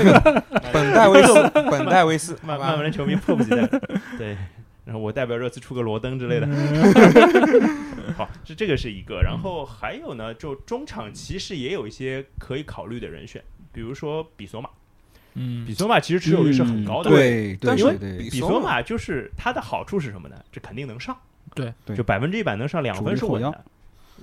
[0.70, 3.66] 本戴维斯，本戴维斯，曼曼联球迷迫不及待。
[4.18, 4.36] 对，
[4.84, 6.46] 然后我代表热刺出个罗登之类的。
[8.18, 14.68] 好，这这个是一个，然后还有呢，就中场其实也有一些可以考虑的人选，比如说比索马，
[15.34, 15.64] 嗯。
[15.66, 18.18] 比索马其实持有率是很高的，嗯对对但是对对。
[18.18, 20.36] 比比索马就是它的好处是什么呢？
[20.50, 21.16] 这肯定能上，
[21.54, 21.72] 对。
[21.84, 21.96] 对。
[21.96, 23.64] 就百分之一百能上两分是稳主力后的，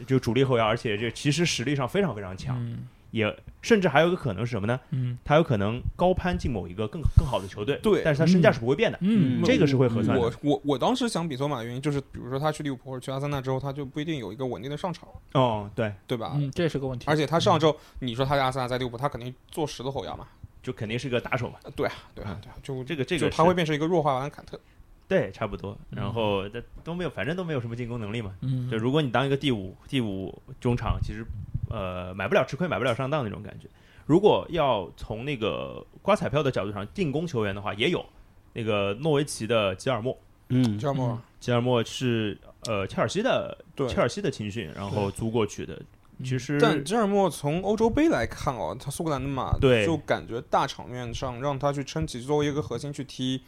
[0.05, 2.87] 就主力后腰，而且这其实实力上非常非常强，嗯。
[3.11, 3.25] 也
[3.63, 4.79] 甚至还有一个可能是什么呢？
[4.91, 5.17] 嗯。
[5.25, 8.03] 他有可能高攀进某一个更更好的球队，对。
[8.05, 10.23] 但是他身价是不会变的，嗯，这个是会核算的。
[10.23, 16.33] 我我我当时想比索马的原因就是，比如说他去利物浦或者去阿森纳之后，他就不一定有一个稳定的上场，哦，对，对吧？
[16.35, 17.05] 嗯，这是个问题。
[17.07, 20.27] 而且他上之后，你说他在阿森纳在利物浦，他肯定做十个后腰嘛？
[20.61, 24.59] 就肯定是个打手嘛，呃对啊，对啊嗯，对啊，就这个这个他会变成一个弱化版的坎特。
[25.07, 25.75] 对，差不多。
[25.91, 28.35] 嗯然后这都没有，反正都没有什么进攻能力嘛。
[28.41, 31.25] 嗯，就如果你当一个第五第五中场，其实
[31.69, 33.67] 呃买不了吃亏，买不了上当那种感觉。
[34.05, 38.05] 如果要从那个刮彩票的角度上，进攻球员的话，也有
[38.53, 40.15] 那个诺维奇的吉尔莫，
[40.49, 41.19] 嗯吉尔莫？
[41.39, 42.37] 吉尔莫是
[42.67, 45.81] 呃切尔西的对切尔西的青训，然后租过去的。
[46.19, 53.41] 嗯其实但吉尔莫从欧洲杯来看哦，他苏格兰的马，对就感觉大场面上让他去撑起作为一个核心去踢，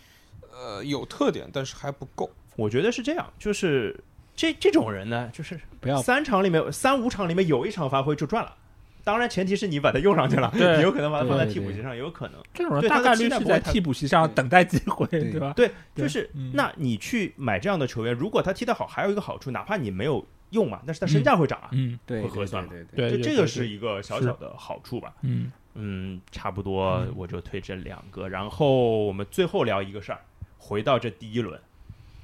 [0.51, 2.29] 呃，有特点，但是还不够。
[2.55, 4.01] 我觉得是这样，就是
[4.35, 8.55] 这这种人呢，就是不要三场里面三五场里面有一场发挥就赚了。
[9.03, 10.49] 当然，前提是你把他用上去了，
[10.79, 12.39] 有可能把他放在替补席上，也有可能。
[12.53, 15.51] 这种人大概率是在替补席上等待机会，对对吧？
[15.55, 21.69] 对，对就是嗯那你去买这样的球员，如果他踢得好，还有一个好处，哪怕你没有用嘛，但是它身价会涨啊。
[21.71, 25.13] 嗯，对会核算嘛对对这个是一个小小的好处吧。
[25.21, 25.51] 嗯。
[25.73, 27.13] 嗯，差不多嗯。
[27.15, 30.21] 我就推这两个，然后我们最后聊一个事儿，
[30.57, 31.59] 回到这第一轮，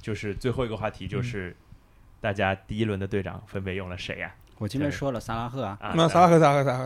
[0.00, 1.08] 就是最后一个话题，嗯。
[1.08, 1.56] 就是
[2.20, 4.34] 大家第一轮的队长分别用了谁呀？
[4.58, 6.78] 我前面说了萨拉赫啊，啊，那萨拉赫，萨拉赫，萨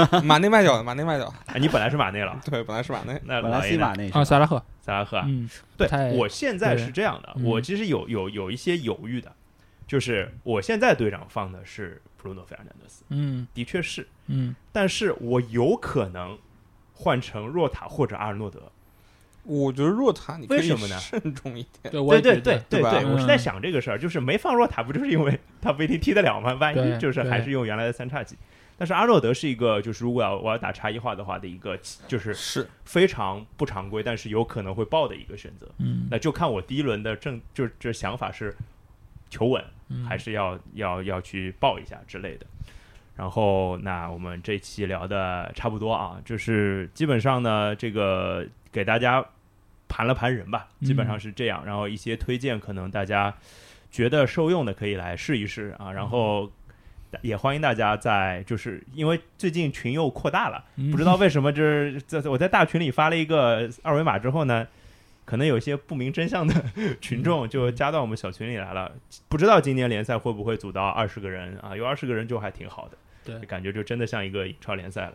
[0.00, 1.30] 拉赫， 马内卖掉的，马内卖掉
[1.60, 3.20] 你本来是马内了， 对，本来是马内。
[3.26, 7.44] 那本来老爷呢西马内啊，萨拉赫，萨拉赫啊，嗯，对，我现在是这样的，嗯。
[7.44, 9.30] 我其实有有有一些犹豫的，
[9.92, 16.38] 就是我现在队长放的是布鲁诺·费尔南德斯，嗯的确是，嗯但是我有可能
[16.94, 18.72] 换成若塔或者阿尔诺德。
[19.42, 21.92] 我觉得若塔你可以为什么呢慎重一点。
[21.92, 22.40] 对，对对
[22.70, 26.54] 对对，我是在嗯想这个事儿，就是没放若塔，不就是因为他不一定踢得了吗？
[26.54, 28.34] 万一就是还是用原来的三叉戟。
[28.78, 31.78] 但是阿诺德是一个，就是如果要我要打差异化的话的一个，
[32.08, 35.68] 就是是，非常不常规，但是有可能会爆的一个选择。
[35.76, 38.56] 嗯，那就看我第一轮的正就是这想法是
[39.32, 42.46] 求稳，嗯还是要要要去报一下之类的。
[43.16, 49.24] 然后，那我们这期聊的差不多啊，就是基本上呢，这个给大家
[49.88, 51.64] 盘了盘人吧，基本上是这样。
[51.64, 53.32] 然后一些推荐，可能大家
[53.90, 55.92] 觉得受用的可以来试一试啊。
[55.92, 56.50] 然后
[57.20, 64.66] 也欢迎大家在，就是因为最近群又扩大了，嗯不知道为什么，就是在我在大群里发了一个二维码之后呢，
[65.24, 66.54] 可能有一些不明真相的
[67.00, 68.92] 群众就加到我们小群里来了。
[69.28, 71.76] 不知道今年联赛会不会组到二十个人啊？
[71.76, 75.14] 有二十个人就还挺好的，对感觉就真的像一个英超联赛了。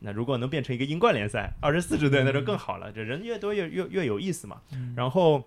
[0.00, 4.60] 那如果能变成一个英冠联赛，二十四支队那就更好了，这人越多越越越有意思嘛。
[4.72, 5.44] 嗯然后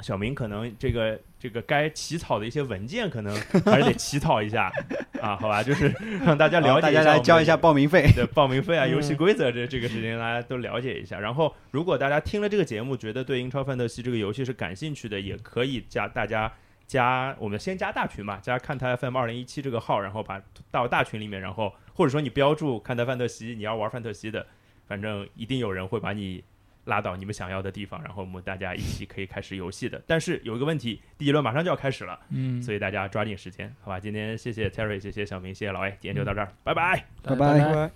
[0.00, 4.72] 小明可能这个这个该起草的一些文件，可能还是得起草一下
[5.20, 5.62] 啊，好吧？
[5.62, 8.10] 就是让大家了解大家来交一下报名费。
[8.14, 11.20] 对报名费啊、嗯游戏规则这这个事情，大家都了解一下。
[11.20, 16.50] 然后，如果大家听了这个节目，觉得对英超范特西这个游戏是感兴趣的，也可以加大家
[16.86, 20.40] 加我们先加大群嘛，加看台 FM 二零一七这个号，然后把
[20.70, 24.46] 到大群里面，然后或者说你标注看台范特西，你要玩范特西的，
[24.86, 26.42] 反正一定有人会把你。
[26.84, 30.02] 拉到你们想要的地方，然后我们大家一起可以开始游戏的。
[30.06, 34.00] 但是有一个问题，第一轮马上就要开始了，嗯，所以大家抓紧时间，好吧？
[34.00, 37.04] 今天谢谢 Terry，谢谢小明，谢谢老 A，今天就到这儿，拜拜。
[37.22, 37.90] 拜拜拜